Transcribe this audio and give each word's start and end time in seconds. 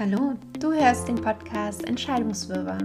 Hallo, 0.00 0.34
du 0.60 0.72
hörst 0.72 1.08
den 1.08 1.16
Podcast 1.16 1.84
Entscheidungswirrwarr. 1.84 2.78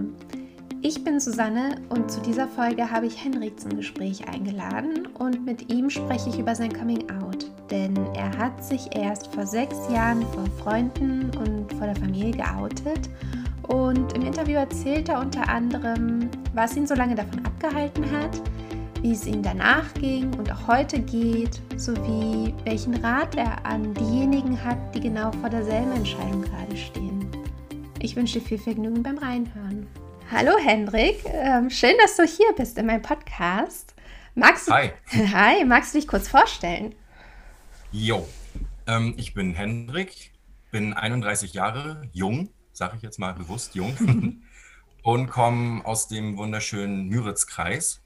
Ich 0.82 1.04
bin 1.04 1.20
Susanne 1.20 1.76
und 1.88 2.10
zu 2.10 2.20
dieser 2.20 2.48
Folge 2.48 2.90
habe 2.90 3.06
ich 3.06 3.24
Henrik 3.24 3.60
zum 3.60 3.76
Gespräch 3.76 4.26
eingeladen 4.26 5.06
und 5.14 5.44
mit 5.44 5.72
ihm 5.72 5.90
spreche 5.90 6.30
ich 6.30 6.40
über 6.40 6.56
sein 6.56 6.72
Coming 6.72 7.08
Out. 7.22 7.46
Denn 7.70 7.96
er 8.14 8.36
hat 8.36 8.64
sich 8.64 8.96
erst 8.96 9.32
vor 9.32 9.46
sechs 9.46 9.76
Jahren 9.92 10.22
vor 10.32 10.46
Freunden 10.58 11.30
und 11.38 11.72
vor 11.74 11.86
der 11.86 11.94
Familie 11.94 12.32
geoutet 12.32 13.08
und 13.68 14.12
im 14.14 14.22
Interview 14.22 14.56
erzählt 14.56 15.08
er 15.08 15.20
unter 15.20 15.48
anderem, 15.48 16.28
was 16.52 16.76
ihn 16.76 16.88
so 16.88 16.96
lange 16.96 17.14
davon 17.14 17.46
abgehalten 17.46 18.10
hat, 18.10 18.40
wie 19.04 19.12
es 19.12 19.26
ihm 19.26 19.42
danach 19.42 19.92
ging 19.92 20.32
und 20.38 20.50
auch 20.50 20.66
heute 20.66 20.98
geht, 20.98 21.60
sowie 21.76 22.54
welchen 22.64 22.94
Rat 23.04 23.36
er 23.36 23.66
an 23.66 23.92
diejenigen 23.92 24.64
hat, 24.64 24.94
die 24.94 25.00
genau 25.00 25.30
vor 25.30 25.50
derselben 25.50 25.92
Entscheidung 25.92 26.40
gerade 26.40 26.74
stehen. 26.74 27.30
Ich 28.00 28.16
wünsche 28.16 28.40
dir 28.40 28.46
viel 28.46 28.58
Vergnügen 28.58 29.02
beim 29.02 29.18
Reinhören. 29.18 29.86
Hallo 30.30 30.52
Hendrik, 30.58 31.22
ähm, 31.26 31.68
schön, 31.68 31.92
dass 32.00 32.16
du 32.16 32.22
hier 32.22 32.50
bist 32.56 32.78
in 32.78 32.86
meinem 32.86 33.02
Podcast. 33.02 33.94
Magst 34.34 34.68
du, 34.68 34.72
Hi. 34.72 34.92
Hi, 35.34 35.66
magst 35.66 35.94
du 35.94 35.98
dich 35.98 36.08
kurz 36.08 36.26
vorstellen? 36.26 36.94
Jo, 37.92 38.26
ähm, 38.86 39.12
ich 39.18 39.34
bin 39.34 39.52
Hendrik, 39.52 40.32
bin 40.70 40.94
31 40.94 41.52
Jahre 41.52 42.08
jung, 42.14 42.48
sage 42.72 42.96
ich 42.96 43.02
jetzt 43.02 43.18
mal 43.18 43.34
bewusst 43.34 43.74
jung, 43.74 44.40
und 45.02 45.28
komme 45.28 45.84
aus 45.84 46.08
dem 46.08 46.38
wunderschönen 46.38 47.08
Müritzkreis. 47.08 48.00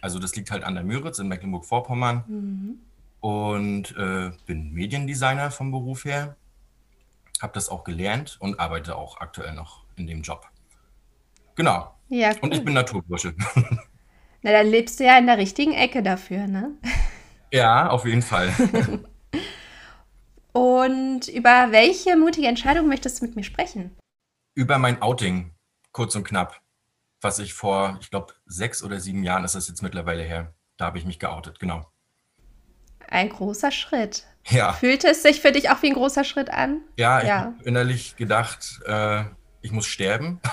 Also 0.00 0.18
das 0.18 0.36
liegt 0.36 0.50
halt 0.50 0.64
an 0.64 0.74
der 0.74 0.84
Müritz 0.84 1.18
in 1.18 1.28
Mecklenburg-Vorpommern 1.28 2.80
und 3.20 3.96
äh, 3.96 4.32
bin 4.46 4.72
Mediendesigner 4.72 5.50
vom 5.50 5.70
Beruf 5.70 6.04
her, 6.04 6.36
habe 7.40 7.52
das 7.54 7.68
auch 7.68 7.84
gelernt 7.84 8.36
und 8.40 8.60
arbeite 8.60 8.96
auch 8.96 9.20
aktuell 9.20 9.54
noch 9.54 9.84
in 9.96 10.06
dem 10.06 10.22
Job. 10.22 10.46
Genau. 11.54 11.94
Ja, 12.08 12.32
Und 12.40 12.52
ich 12.52 12.58
cool. 12.58 12.64
bin 12.66 12.74
Naturbursche. 12.74 13.34
Na, 14.42 14.52
dann 14.52 14.66
lebst 14.66 15.00
du 15.00 15.04
ja 15.04 15.18
in 15.18 15.26
der 15.26 15.38
richtigen 15.38 15.72
Ecke 15.72 16.02
dafür, 16.02 16.46
ne? 16.46 16.72
ja, 17.50 17.88
auf 17.88 18.04
jeden 18.04 18.22
Fall. 18.22 18.52
Und 20.52 21.26
über 21.28 21.68
welche 21.72 22.16
mutige 22.16 22.46
Entscheidung 22.46 22.86
möchtest 22.86 23.20
du 23.20 23.24
mit 23.26 23.34
mir 23.34 23.42
sprechen? 23.42 23.96
Über 24.54 24.78
mein 24.78 25.02
Outing, 25.02 25.50
kurz 25.90 26.14
und 26.14 26.24
knapp, 26.24 26.60
was 27.24 27.38
ich 27.38 27.54
vor, 27.54 27.98
ich 28.00 28.10
glaube, 28.10 28.34
sechs 28.46 28.82
oder 28.82 29.00
sieben 29.00 29.24
Jahren 29.24 29.44
ist 29.44 29.54
das 29.54 29.68
jetzt 29.68 29.82
mittlerweile 29.82 30.22
her. 30.22 30.54
Da 30.76 30.86
habe 30.86 30.98
ich 30.98 31.04
mich 31.04 31.18
geoutet, 31.18 31.58
genau. 31.58 31.86
Ein 33.08 33.28
großer 33.28 33.70
Schritt. 33.70 34.24
Ja, 34.46 34.72
Fühlte 34.74 35.08
es 35.08 35.22
sich 35.22 35.40
für 35.40 35.52
dich 35.52 35.70
auch 35.70 35.80
wie 35.82 35.88
ein 35.88 35.94
großer 35.94 36.24
Schritt 36.24 36.50
an? 36.50 36.82
ja, 36.96 37.20
ich 37.22 37.28
Ja. 37.28 37.38
habe 37.38 37.64
innerlich 37.64 38.16
gedacht, 38.16 38.80
äh, 38.86 39.24
ich 39.62 39.72
muss 39.72 39.86
sterben. 39.86 40.40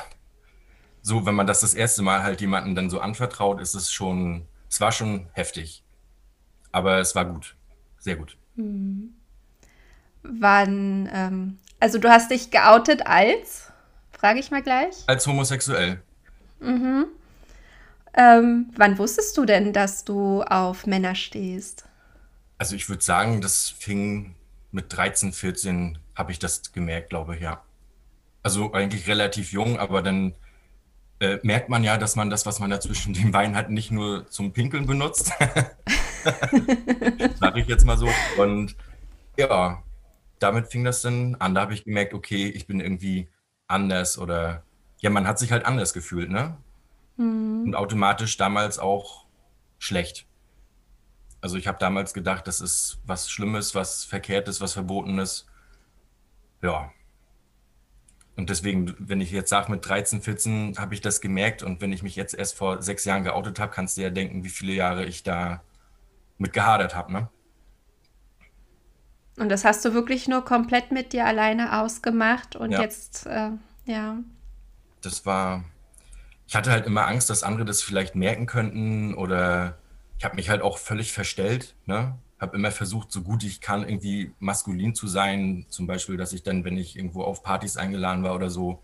So, 1.04 1.26
wenn 1.26 1.34
man 1.34 1.48
das 1.48 1.62
das 1.62 1.74
erste 1.74 2.04
Mal 2.04 2.22
halt 2.22 2.42
jemandem 2.42 2.76
dann 2.76 2.92
so 2.92 3.00
anvertraut, 3.00 3.60
ist 3.60 3.74
es 3.74 3.92
schon, 3.92 4.48
es 4.70 4.80
war 4.82 4.92
schon 4.92 5.28
heftig. 5.34 5.84
Aber 6.72 7.00
es 7.00 7.16
war 7.16 7.26
gut, 7.26 7.56
sehr 7.98 8.16
gut. 8.18 8.38
Wann, 10.22 11.10
ähm, 11.12 11.58
also 11.80 11.98
du 11.98 12.08
hast 12.08 12.30
dich 12.30 12.52
geoutet 12.52 13.08
als, 13.08 13.72
frage 14.12 14.40
ich 14.40 14.52
mal 14.52 14.62
gleich. 14.62 14.96
Als 15.08 15.26
homosexuell. 15.26 16.04
Ähm, 18.14 18.72
wann 18.76 18.98
wusstest 18.98 19.38
du 19.38 19.46
denn, 19.46 19.74
dass 19.74 20.04
du 20.04 20.44
auf 20.44 20.86
Männer 20.86 21.16
stehst? 21.16 21.86
Also 22.58 22.76
ich 22.76 22.90
würde 22.90 23.04
sagen, 23.04 23.42
das 23.42 23.70
fing 23.70 24.36
mit 24.72 24.96
13, 24.96 25.34
14, 25.34 25.98
habe 26.16 26.32
ich 26.32 26.40
das 26.40 26.74
gemerkt, 26.74 27.10
glaube 27.10 27.36
ich, 27.36 27.42
ja. 27.42 27.64
Also 28.44 28.74
eigentlich 28.74 29.08
relativ 29.08 29.52
jung, 29.52 29.80
aber 29.80 30.02
dann 30.02 30.34
äh, 31.20 31.40
merkt 31.44 31.70
man 31.70 31.84
ja, 31.84 31.98
dass 31.98 32.16
man 32.16 32.30
das, 32.30 32.46
was 32.46 32.60
man 32.60 32.70
da 32.70 32.80
zwischen 32.80 33.14
den 33.14 33.32
Beinen 33.32 33.56
hat, 33.56 33.70
nicht 33.70 33.92
nur 33.92 34.28
zum 34.28 34.54
Pinkeln 34.54 34.86
benutzt. 34.86 35.32
Sag 37.40 37.58
ich 37.58 37.68
jetzt 37.68 37.86
mal 37.86 37.98
so. 37.98 38.10
Und 38.38 38.76
ja, 39.38 39.82
damit 40.40 40.68
fing 40.68 40.84
das 40.84 41.02
dann 41.02 41.36
an. 41.36 41.56
Da 41.56 41.62
habe 41.62 41.74
ich 41.74 41.86
gemerkt, 41.86 42.14
okay, 42.14 42.50
ich 42.50 42.68
bin 42.68 42.80
irgendwie 42.80 43.30
anders 43.68 44.18
oder 44.18 44.64
ja, 45.02 45.10
man 45.10 45.28
hat 45.28 45.38
sich 45.40 45.52
halt 45.52 45.66
anders 45.66 45.94
gefühlt, 45.94 46.30
ne? 46.32 46.58
Und 47.18 47.76
automatisch 47.76 48.38
damals 48.38 48.80
auch 48.80 49.26
schlecht. 49.78 50.26
Also 51.42 51.58
ich 51.58 51.68
habe 51.68 51.78
damals 51.78 52.14
gedacht, 52.14 52.48
das 52.48 52.62
ist 52.62 53.00
was 53.06 53.30
Schlimmes, 53.30 53.76
was 53.76 54.06
Verkehrtes, 54.06 54.62
was 54.62 54.74
Verbotenes. 54.74 55.46
Ja. 56.62 56.92
Und 58.38 58.50
deswegen, 58.50 58.96
wenn 58.98 59.22
ich 59.22 59.32
jetzt 59.32 59.50
sage, 59.50 59.72
mit 59.72 59.88
13, 59.88 60.22
14 60.22 60.76
habe 60.78 60.94
ich 60.94 61.02
das 61.02 61.20
gemerkt 61.22 61.62
und 61.64 61.82
wenn 61.82 61.92
ich 61.92 62.02
mich 62.02 62.16
jetzt 62.16 62.34
erst 62.34 62.56
vor 62.56 62.82
sechs 62.82 63.06
Jahren 63.06 63.24
geoutet 63.24 63.60
habe, 63.60 63.72
kannst 63.72 63.98
du 63.98 64.02
ja 64.02 64.10
denken, 64.10 64.44
wie 64.44 64.50
viele 64.50 64.74
Jahre 64.74 65.06
ich 65.06 65.24
da 65.24 65.62
mit 66.38 66.54
gehadert 66.54 66.96
habe, 66.96 67.12
ne? 67.12 67.30
Und 69.38 69.50
das 69.50 69.66
hast 69.66 69.84
du 69.86 69.94
wirklich 69.94 70.28
nur 70.28 70.44
komplett 70.44 70.92
mit 70.92 71.14
dir 71.14 71.26
alleine 71.26 71.82
ausgemacht 71.82 72.56
und 72.56 72.72
Ja. 72.72 72.82
jetzt, 72.82 73.26
äh, 73.26 73.52
ja. 73.86 74.18
Das 75.02 75.26
war, 75.26 75.64
ich 76.48 76.56
hatte 76.56 76.72
halt 76.72 76.86
immer 76.86 77.08
Angst, 77.08 77.30
dass 77.30 77.44
andere 77.44 77.66
das 77.66 77.82
vielleicht 77.82 78.16
merken 78.16 78.46
könnten 78.46 79.14
oder 79.14 79.78
ich 80.18 80.26
habe 80.26 80.36
mich 80.36 80.50
halt 80.50 80.62
auch 80.62 80.78
völlig 80.78 81.12
verstellt, 81.14 81.76
ne? 81.86 82.18
Habe 82.40 82.58
immer 82.58 82.72
versucht, 82.72 83.12
so 83.12 83.22
gut 83.22 83.44
ich 83.44 83.62
kann, 83.62 83.88
irgendwie 83.88 84.34
maskulin 84.40 84.96
zu 84.96 85.08
sein. 85.08 85.66
Zum 85.70 85.86
Beispiel, 85.86 86.18
dass 86.18 86.34
ich 86.34 86.44
dann, 86.44 86.64
wenn 86.64 86.78
ich 86.78 86.96
irgendwo 86.96 87.24
auf 87.24 87.44
Partys 87.44 87.78
eingeladen 87.78 88.24
war 88.24 88.36
oder 88.36 88.50
so, 88.50 88.82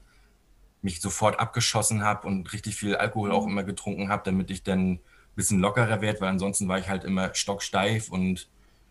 mich 0.82 1.02
sofort 1.02 1.40
abgeschossen 1.40 2.04
habe 2.04 2.28
und 2.28 2.54
richtig 2.54 2.76
viel 2.76 2.96
Alkohol 2.96 3.32
auch 3.32 3.46
immer 3.46 3.64
getrunken 3.64 4.10
habe, 4.10 4.24
damit 4.26 4.52
ich 4.52 4.64
dann 4.64 4.94
ein 4.94 5.00
bisschen 5.36 5.60
lockerer 5.60 6.02
werde, 6.02 6.22
weil 6.22 6.30
ansonsten 6.30 6.68
war 6.68 6.80
ich 6.80 6.90
halt 6.90 7.04
immer 7.04 7.34
stocksteif 7.34 8.10
und 8.10 8.48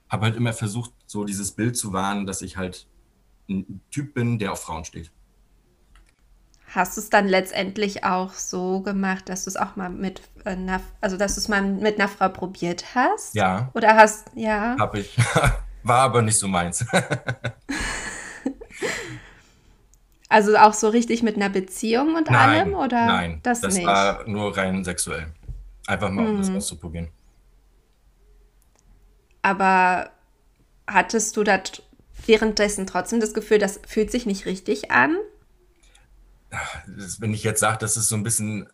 habe 0.08 0.26
halt 0.26 0.36
immer 0.36 0.52
versucht, 0.52 0.92
so 1.06 1.24
dieses 1.24 1.52
Bild 1.52 1.76
zu 1.76 1.92
wahren, 1.92 2.26
dass 2.26 2.42
ich 2.42 2.56
halt 2.56 2.86
ein 3.48 3.80
Typ 3.90 4.14
bin, 4.14 4.38
der 4.38 4.52
auf 4.52 4.62
Frauen 4.62 4.84
steht. 4.84 5.10
Hast 6.74 6.96
du 6.96 7.00
es 7.00 7.10
dann 7.10 7.28
letztendlich 7.28 8.04
auch 8.04 8.32
so 8.32 8.80
gemacht, 8.80 9.28
dass 9.28 9.44
du 9.44 9.50
es 9.50 9.56
auch 9.56 9.76
mal 9.76 9.88
mit 9.88 10.20
einer, 10.44 10.80
also 11.00 11.16
dass 11.16 11.34
du 11.34 11.40
es 11.40 11.48
mal 11.48 11.62
mit 11.62 11.98
einer 11.98 12.08
Frau 12.08 12.28
probiert 12.28 12.94
hast? 12.94 13.34
Ja. 13.34 13.70
Oder 13.74 13.96
hast, 13.96 14.26
ja. 14.34 14.76
Hab 14.78 14.94
ich. 14.94 15.16
War 15.84 16.00
aber 16.00 16.22
nicht 16.22 16.38
so 16.38 16.48
meins. 16.48 16.84
Also 20.28 20.56
auch 20.56 20.74
so 20.74 20.88
richtig 20.88 21.22
mit 21.22 21.36
einer 21.36 21.48
Beziehung 21.48 22.16
und 22.16 22.28
allem? 22.30 22.74
Oder 22.74 23.06
nein, 23.06 23.40
das, 23.44 23.60
das 23.60 23.74
nicht? 23.74 23.86
war 23.86 24.28
nur 24.28 24.56
rein 24.56 24.84
sexuell. 24.84 25.28
Einfach 25.86 26.10
mal, 26.10 26.26
um 26.26 26.38
das 26.38 26.50
Mhm. 26.50 26.56
auszuprobieren. 26.56 27.08
Aber 29.42 30.10
hattest 30.88 31.36
du 31.36 31.44
da 31.44 31.60
währenddessen 32.26 32.88
trotzdem 32.88 33.20
das 33.20 33.34
Gefühl, 33.34 33.58
das 33.58 33.78
fühlt 33.86 34.10
sich 34.10 34.26
nicht 34.26 34.46
richtig 34.46 34.90
an? 34.90 35.16
Wenn 37.18 37.34
ich 37.34 37.42
jetzt 37.42 37.60
sage, 37.60 37.78
dass 37.78 37.96
es 37.96 38.08
so 38.08 38.16
ein 38.16 38.22
bisschen 38.22 38.68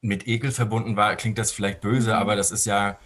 mit 0.00 0.26
Ekel 0.28 0.52
verbunden 0.52 0.96
war, 0.96 1.16
klingt 1.16 1.38
das 1.38 1.52
vielleicht 1.52 1.80
böse, 1.80 2.10
Mhm. 2.10 2.16
aber 2.16 2.36
das 2.36 2.50
ist 2.50 2.64
ja, 2.66 2.98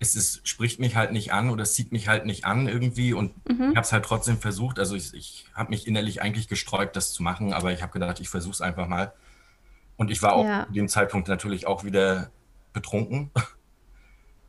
es 0.00 0.14
ist, 0.14 0.46
spricht 0.46 0.78
mich 0.78 0.94
halt 0.94 1.10
nicht 1.12 1.32
an 1.32 1.50
oder 1.50 1.62
es 1.64 1.74
zieht 1.74 1.90
mich 1.90 2.06
halt 2.08 2.24
nicht 2.26 2.44
an 2.44 2.68
irgendwie 2.68 3.12
und 3.14 3.32
Mhm. 3.48 3.70
ich 3.70 3.76
habe 3.76 3.80
es 3.80 3.92
halt 3.92 4.04
trotzdem 4.04 4.38
versucht. 4.38 4.78
Also 4.78 4.94
ich, 4.94 5.12
ich 5.14 5.46
habe 5.54 5.70
mich 5.70 5.86
innerlich 5.86 6.22
eigentlich 6.22 6.46
gesträubt, 6.48 6.94
das 6.96 7.12
zu 7.12 7.22
machen, 7.22 7.52
aber 7.52 7.72
ich 7.72 7.82
habe 7.82 7.92
gedacht, 7.92 8.20
ich 8.20 8.28
versuche 8.28 8.52
es 8.52 8.60
einfach 8.60 8.86
mal. 8.86 9.12
Und 9.96 10.10
ich 10.12 10.22
war 10.22 10.34
auch 10.34 10.44
Ja. 10.44 10.66
zu 10.66 10.72
dem 10.72 10.88
Zeitpunkt 10.88 11.26
natürlich 11.28 11.66
auch 11.66 11.82
wieder 11.84 12.30
betrunken. 12.72 13.30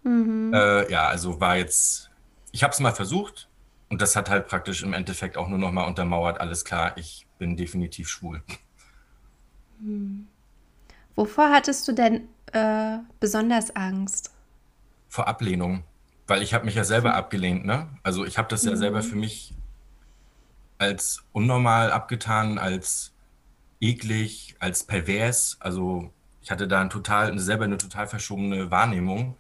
Mhm. 0.04 0.54
Äh, 0.54 0.90
ja, 0.92 1.08
also 1.08 1.42
war 1.42 1.58
jetzt, 1.58 2.10
ich 2.52 2.64
habe 2.64 2.72
es 2.72 2.80
mal 2.80 2.94
versucht 2.94 3.50
und 3.90 4.02
das 4.02 4.16
hat 4.16 4.30
halt 4.30 4.48
praktisch 4.48 4.82
im 4.82 4.94
Endeffekt 4.94 5.36
auch 5.38 5.50
nur 5.50 5.58
noch 5.58 5.72
mal 5.74 5.84
untermauert, 5.84 6.40
alles 6.40 6.64
klar, 6.64 6.94
ich 6.98 7.28
bin 7.38 7.58
definitiv 7.58 8.08
schwul. 8.08 8.42
Wovor 11.16 11.50
hattest 11.50 11.88
du 11.88 11.94
denn 11.94 12.28
äh, 12.54 12.98
besonders 13.20 13.76
Angst? 13.76 14.32
Vor 15.08 15.28
Ablehnung, 15.28 15.84
weil 16.28 16.42
ich 16.42 16.54
habe 16.54 16.66
mich 16.66 16.76
ja 16.76 16.84
selber 16.84 17.16
abgelehnt, 17.16 17.66
ne? 17.66 17.90
Also 18.04 18.26
ich 18.26 18.38
habe 18.38 18.48
das 18.48 18.64
ja 18.64 18.76
selber 18.76 19.02
für 19.02 19.16
mich 19.16 19.54
als 20.78 21.24
unnormal 21.34 21.92
abgetan, 21.92 22.58
als 22.58 23.14
eklig, 23.82 24.56
als 24.60 24.84
pervers. 24.84 25.58
Also 25.60 26.12
ich 26.42 26.52
hatte 26.52 26.68
da 26.68 26.82
ein 26.82 26.90
total, 26.90 27.38
selber 27.40 27.66
eine 27.66 27.78
total 27.78 28.08
verschobene 28.08 28.72
Wahrnehmung 28.72 29.36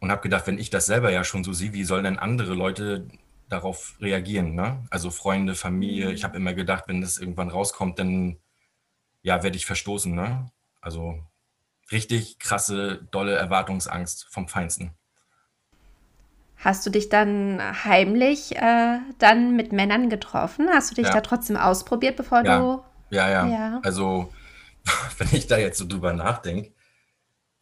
und 0.00 0.10
habe 0.10 0.22
gedacht, 0.22 0.46
wenn 0.46 0.58
ich 0.58 0.70
das 0.70 0.86
selber 0.86 1.12
ja 1.12 1.24
schon 1.24 1.44
so 1.44 1.52
sehe, 1.52 1.72
wie 1.72 1.84
sollen 1.84 2.04
denn 2.04 2.18
andere 2.18 2.54
Leute 2.54 3.06
darauf 3.48 3.96
reagieren, 4.00 4.54
ne? 4.54 4.84
Also 4.90 5.10
Freunde, 5.10 5.54
Familie. 5.54 6.12
Ich 6.12 6.24
habe 6.24 6.36
immer 6.36 6.54
gedacht, 6.54 6.84
wenn 6.86 7.00
das 7.00 7.18
irgendwann 7.18 7.50
rauskommt, 7.50 7.98
dann 7.98 8.36
ja, 9.22 9.42
werde 9.42 9.56
ich 9.56 9.66
verstoßen, 9.66 10.14
ne? 10.14 10.50
Also 10.80 11.22
richtig 11.92 12.38
krasse, 12.38 13.06
dolle 13.10 13.34
Erwartungsangst 13.34 14.26
vom 14.30 14.48
Feinsten. 14.48 14.94
Hast 16.56 16.84
du 16.84 16.90
dich 16.90 17.08
dann 17.08 17.60
heimlich 17.84 18.54
äh, 18.56 18.98
dann 19.18 19.56
mit 19.56 19.72
Männern 19.72 20.10
getroffen? 20.10 20.68
Hast 20.70 20.90
du 20.90 20.94
dich 20.94 21.06
Ja. 21.06 21.12
da 21.14 21.20
trotzdem 21.22 21.56
ausprobiert, 21.56 22.16
bevor 22.16 22.44
Ja. 22.44 22.58
du. 22.60 22.84
Ja, 23.10 23.30
ja. 23.30 23.46
Ja. 23.46 23.80
Also, 23.82 24.32
wenn 25.18 25.28
ich 25.32 25.46
da 25.46 25.56
jetzt 25.58 25.78
so 25.78 25.86
drüber 25.88 26.12
nachdenke, 26.12 26.72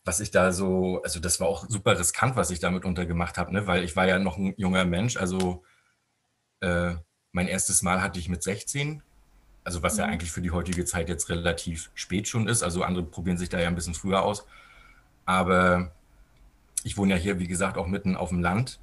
was 0.05 0.21
ich 0.21 0.31
da 0.31 0.53
so, 0.53 1.03
also 1.03 1.21
das 1.21 1.39
war 1.39 1.49
auch 1.49 1.69
super 1.69 1.99
riskant, 1.99 2.35
was 2.35 2.51
ich 2.51 2.61
damit 2.61 2.85
untergemacht 2.85 3.39
habe, 3.39 3.53
ne? 3.53 3.67
Weil 3.67 3.85
ich 3.85 3.95
war 3.95 4.07
ja 4.07 4.19
noch 4.19 4.37
ein 4.37 4.55
junger 4.57 4.85
Mensch. 4.85 5.17
Also 5.17 5.63
äh, 6.61 6.95
mein 7.33 7.47
erstes 7.47 7.83
Mal 7.83 8.03
hatte 8.03 8.19
ich 8.19 8.29
mit 8.29 8.43
16, 8.43 9.03
also 9.69 9.83
was 9.83 9.99
ja 9.99 10.07
Mhm. 10.07 10.13
eigentlich 10.15 10.33
für 10.33 10.41
die 10.41 10.51
heutige 10.51 10.87
Zeit 10.87 11.11
jetzt 11.11 11.29
relativ 11.29 11.91
spät 11.95 12.27
schon 12.27 12.49
ist. 12.49 12.63
Also 12.63 12.83
andere 12.85 13.05
probieren 13.05 13.37
sich 13.37 13.51
da 13.51 13.61
ja 13.61 13.69
ein 13.69 13.75
bisschen 13.75 13.93
früher 13.93 14.23
aus. 14.23 14.47
Aber 15.27 15.93
ich 16.85 16.97
wohne 16.97 17.13
ja 17.15 17.21
hier, 17.21 17.39
wie 17.39 17.47
gesagt, 17.47 17.77
auch 17.77 17.87
mitten 17.87 18.17
auf 18.17 18.31
dem 18.31 18.41
Land. 18.41 18.79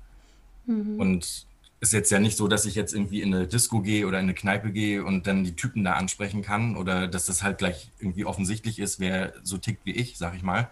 Mhm. 0.68 1.00
Und 1.00 1.48
ist 1.80 1.92
jetzt 1.92 2.12
ja 2.12 2.20
nicht 2.20 2.38
so, 2.38 2.48
dass 2.48 2.66
ich 2.66 2.76
jetzt 2.76 2.94
irgendwie 2.94 3.22
in 3.24 3.34
eine 3.34 3.48
Disco 3.48 3.82
gehe 3.82 4.06
oder 4.06 4.20
in 4.20 4.26
eine 4.26 4.36
Kneipe 4.36 4.72
gehe 4.72 5.04
und 5.04 5.26
dann 5.26 5.44
die 5.44 5.56
Typen 5.56 5.84
da 5.84 5.94
ansprechen 5.94 6.44
kann 6.44 6.78
oder 6.78 7.08
dass 7.08 7.26
das 7.26 7.42
halt 7.42 7.58
gleich 7.58 7.92
irgendwie 8.00 8.26
offensichtlich 8.26 8.78
ist, 8.78 9.00
wer 9.00 9.34
so 9.42 9.58
tickt 9.58 9.88
wie 9.88 9.96
ich, 9.96 10.20
sag 10.20 10.36
ich 10.36 10.44
mal. 10.44 10.70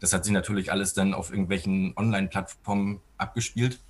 Das 0.00 0.14
hat 0.14 0.24
sich 0.24 0.32
natürlich 0.32 0.72
alles 0.72 0.94
dann 0.94 1.12
auf 1.12 1.30
irgendwelchen 1.30 1.92
Online-Plattformen 1.96 3.00
abgespielt. 3.18 3.80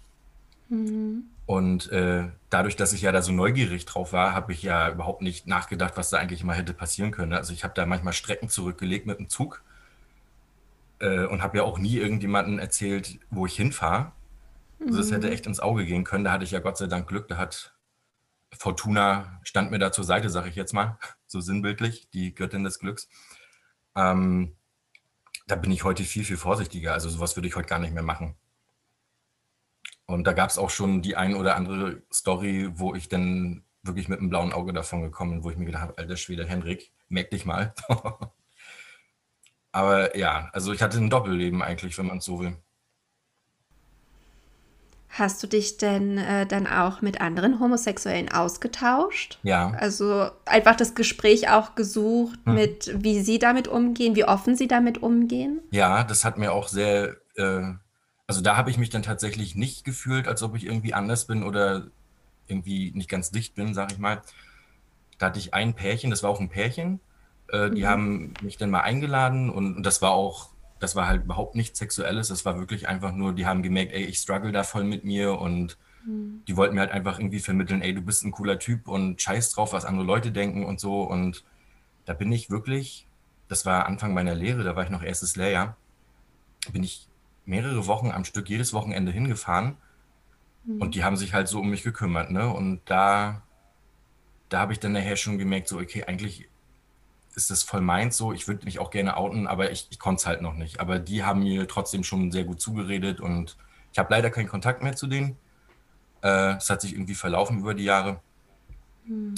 Mhm. 0.72 1.24
Und 1.44 1.92
äh, 1.92 2.30
dadurch, 2.48 2.76
dass 2.76 2.94
ich 2.94 3.02
ja 3.02 3.12
da 3.12 3.20
so 3.20 3.30
neugierig 3.30 3.84
drauf 3.84 4.14
war, 4.14 4.32
habe 4.32 4.52
ich 4.52 4.62
ja 4.62 4.90
überhaupt 4.90 5.20
nicht 5.20 5.46
nachgedacht, 5.46 5.98
was 5.98 6.08
da 6.08 6.16
eigentlich 6.16 6.44
mal 6.44 6.56
hätte 6.56 6.72
passieren 6.72 7.10
können. 7.10 7.34
Also 7.34 7.52
ich 7.52 7.62
habe 7.62 7.74
da 7.74 7.84
manchmal 7.84 8.14
Strecken 8.14 8.48
zurückgelegt 8.48 9.06
mit 9.06 9.18
dem 9.18 9.28
Zug 9.28 9.62
äh, 11.00 11.26
und 11.26 11.42
habe 11.42 11.58
ja 11.58 11.64
auch 11.64 11.78
nie 11.78 11.98
irgendjemandem 11.98 12.58
erzählt, 12.58 13.18
wo 13.30 13.44
ich 13.44 13.54
hinfahre. 13.54 14.12
Also 14.80 14.98
das 14.98 15.12
hätte 15.12 15.30
echt 15.30 15.46
ins 15.46 15.60
Auge 15.60 15.84
gehen 15.84 16.04
können. 16.04 16.24
Da 16.24 16.32
hatte 16.32 16.44
ich 16.44 16.52
ja 16.52 16.60
Gott 16.60 16.78
sei 16.78 16.86
Dank 16.86 17.06
Glück. 17.06 17.28
Da 17.28 17.36
hat 17.36 17.74
Fortuna 18.56 19.38
stand 19.42 19.70
mir 19.70 19.78
da 19.78 19.92
zur 19.92 20.04
Seite, 20.04 20.30
sage 20.30 20.48
ich 20.48 20.56
jetzt 20.56 20.72
mal, 20.72 20.98
so 21.26 21.40
sinnbildlich, 21.40 22.08
die 22.14 22.34
Göttin 22.34 22.64
des 22.64 22.78
Glücks. 22.78 23.08
Ähm, 23.94 24.56
da 25.46 25.56
bin 25.56 25.70
ich 25.70 25.84
heute 25.84 26.04
viel, 26.04 26.24
viel 26.24 26.38
vorsichtiger. 26.38 26.94
Also 26.94 27.10
sowas 27.10 27.36
würde 27.36 27.48
ich 27.48 27.56
heute 27.56 27.68
gar 27.68 27.78
nicht 27.78 27.92
mehr 27.92 28.02
machen. 28.02 28.36
Und 30.06 30.26
da 30.26 30.32
gab 30.32 30.50
es 30.50 30.58
auch 30.58 30.70
schon 30.70 31.00
die 31.02 31.16
ein 31.16 31.34
oder 31.34 31.56
andere 31.56 32.02
Story, 32.12 32.70
wo 32.74 32.94
ich 32.94 33.08
dann 33.08 33.64
wirklich 33.82 34.08
mit 34.08 34.18
einem 34.20 34.30
blauen 34.30 34.52
Auge 34.52 34.72
davon 34.72 35.02
gekommen 35.02 35.32
bin, 35.32 35.44
wo 35.44 35.50
ich 35.50 35.56
mir 35.56 35.64
gedacht 35.66 35.82
habe, 35.82 35.98
alter 35.98 36.16
Schwede, 36.16 36.46
Henrik, 36.46 36.92
merk 37.08 37.30
dich 37.30 37.44
mal. 37.44 37.74
Aber 39.72 40.16
ja, 40.16 40.50
also 40.52 40.72
ich 40.72 40.82
hatte 40.82 40.98
ein 40.98 41.10
Doppelleben 41.10 41.62
eigentlich, 41.62 41.96
wenn 41.98 42.06
man 42.06 42.18
es 42.18 42.24
so 42.24 42.40
will. 42.40 42.56
Hast 45.08 45.42
du 45.42 45.46
dich 45.46 45.76
denn 45.76 46.16
äh, 46.16 46.46
dann 46.46 46.66
auch 46.66 47.02
mit 47.02 47.20
anderen 47.20 47.60
Homosexuellen 47.60 48.30
ausgetauscht? 48.32 49.38
Ja, 49.42 49.70
Also 49.78 50.30
einfach 50.46 50.74
das 50.74 50.94
Gespräch 50.94 51.50
auch 51.50 51.74
gesucht 51.74 52.38
Mhm. 52.46 52.54
mit, 52.54 52.94
wie 53.02 53.20
sie 53.20 53.38
damit 53.38 53.68
umgehen, 53.68 54.16
wie 54.16 54.24
offen 54.24 54.56
sie 54.56 54.68
damit 54.68 55.02
umgehen? 55.02 55.60
ja, 55.70 56.04
das 56.04 56.24
hat 56.24 56.38
mir 56.38 56.52
auch 56.52 56.68
sehr, 56.68 57.16
äh, 57.36 57.62
also 58.32 58.42
da 58.42 58.56
habe 58.56 58.70
ich 58.70 58.78
mich 58.78 58.90
dann 58.90 59.02
tatsächlich 59.02 59.54
nicht 59.54 59.84
gefühlt, 59.84 60.26
als 60.28 60.42
ob 60.42 60.56
ich 60.56 60.66
irgendwie 60.66 60.94
anders 60.94 61.26
bin 61.26 61.42
oder 61.42 61.88
irgendwie 62.46 62.92
nicht 62.92 63.10
ganz 63.10 63.30
dicht 63.30 63.54
bin, 63.54 63.74
sag 63.74 63.92
ich 63.92 63.98
mal. 63.98 64.22
Da 65.18 65.26
hatte 65.26 65.38
ich 65.38 65.54
ein 65.54 65.74
Pärchen, 65.74 66.10
das 66.10 66.22
war 66.22 66.30
auch 66.30 66.40
ein 66.40 66.48
Pärchen, 66.50 67.00
äh, 67.48 67.70
die 67.70 67.86
Mhm. 67.86 67.86
haben 67.86 68.36
mich 68.40 68.56
dann 68.56 68.70
mal 68.70 68.80
eingeladen 68.82 69.50
und, 69.50 69.76
und 69.76 69.84
das 69.84 70.02
war 70.02 70.12
auch, 70.12 70.54
das 70.80 70.96
war 70.96 71.06
halt 71.06 71.24
überhaupt 71.24 71.54
nichts 71.56 71.78
Sexuelles, 71.78 72.28
das 72.28 72.44
war 72.44 72.58
wirklich 72.58 72.88
einfach 72.88 73.12
nur, 73.12 73.34
die 73.34 73.46
haben 73.46 73.62
gemerkt, 73.62 73.92
ey, 73.92 74.04
ich 74.04 74.18
struggle 74.18 74.52
da 74.52 74.64
voll 74.64 74.84
mit 74.84 75.04
mir 75.04 75.38
und 75.38 75.78
Mhm. 76.06 76.42
die 76.48 76.56
wollten 76.56 76.74
mir 76.76 76.82
halt 76.82 76.92
einfach 76.92 77.18
irgendwie 77.18 77.40
vermitteln, 77.40 77.82
ey, 77.82 77.94
du 77.94 78.02
bist 78.02 78.24
ein 78.24 78.32
cooler 78.32 78.58
Typ 78.58 78.88
und 78.88 79.22
scheiß 79.22 79.52
drauf, 79.52 79.72
was 79.74 79.84
andere 79.86 80.06
Leute 80.06 80.32
denken 80.32 80.64
und 80.66 80.80
so. 80.80 81.02
Und 81.04 81.44
da 82.06 82.14
bin 82.14 82.32
ich 82.32 82.50
wirklich, 82.50 83.08
das 83.48 83.66
war 83.66 83.86
Anfang 83.86 84.14
meiner 84.14 84.34
Lehre, 84.34 84.64
da 84.64 84.76
war 84.76 84.84
ich 84.84 84.90
noch 84.90 85.02
erstes 85.02 85.36
Lehrjahr, 85.36 85.78
bin 86.72 86.82
ich 86.84 87.08
mehrere 87.44 87.86
Wochen 87.86 88.10
am 88.10 88.24
Stück 88.24 88.48
jedes 88.48 88.72
Wochenende 88.72 89.12
hingefahren 89.12 89.76
und 90.78 90.94
die 90.94 91.02
haben 91.02 91.16
sich 91.16 91.34
halt 91.34 91.48
so 91.48 91.60
um 91.60 91.70
mich 91.70 91.82
gekümmert, 91.82 92.30
ne? 92.30 92.48
Und 92.48 92.80
da, 92.84 93.42
da 94.48 94.60
habe 94.60 94.72
ich 94.72 94.78
dann 94.78 94.92
nachher 94.92 95.16
schon 95.16 95.38
gemerkt, 95.38 95.68
so, 95.68 95.78
okay, 95.78 96.04
eigentlich 96.04 96.48
ist 97.34 97.50
das 97.50 97.62
voll 97.62 97.80
meins 97.80 98.16
so, 98.16 98.32
ich 98.32 98.46
würde 98.46 98.64
mich 98.64 98.78
auch 98.78 98.90
gerne 98.90 99.16
outen, 99.16 99.46
aber 99.46 99.72
ich, 99.72 99.88
ich 99.90 99.98
konnte 99.98 100.20
es 100.20 100.26
halt 100.26 100.42
noch 100.42 100.54
nicht. 100.54 100.80
Aber 100.80 100.98
die 100.98 101.24
haben 101.24 101.40
mir 101.40 101.66
trotzdem 101.66 102.04
schon 102.04 102.30
sehr 102.30 102.44
gut 102.44 102.60
zugeredet 102.60 103.20
und 103.20 103.56
ich 103.92 103.98
habe 103.98 104.12
leider 104.14 104.30
keinen 104.30 104.48
Kontakt 104.48 104.82
mehr 104.82 104.94
zu 104.94 105.06
denen. 105.06 105.36
Äh, 106.22 106.56
es 106.56 106.70
hat 106.70 106.80
sich 106.80 106.92
irgendwie 106.92 107.14
verlaufen 107.14 107.58
über 107.58 107.74
die 107.74 107.84
Jahre. 107.84 108.20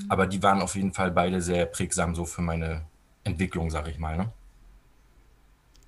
Aber 0.09 0.27
die 0.27 0.43
waren 0.43 0.61
auf 0.61 0.75
jeden 0.75 0.93
Fall 0.93 1.11
beide 1.11 1.41
sehr 1.41 1.65
prägsam 1.67 2.15
so 2.15 2.27
für 2.27 2.43
meine 2.43 2.83
Entwicklung, 3.23 3.71
sag 3.71 3.89
ich 3.89 3.99
mal. 3.99 4.17
Ne? 4.19 4.33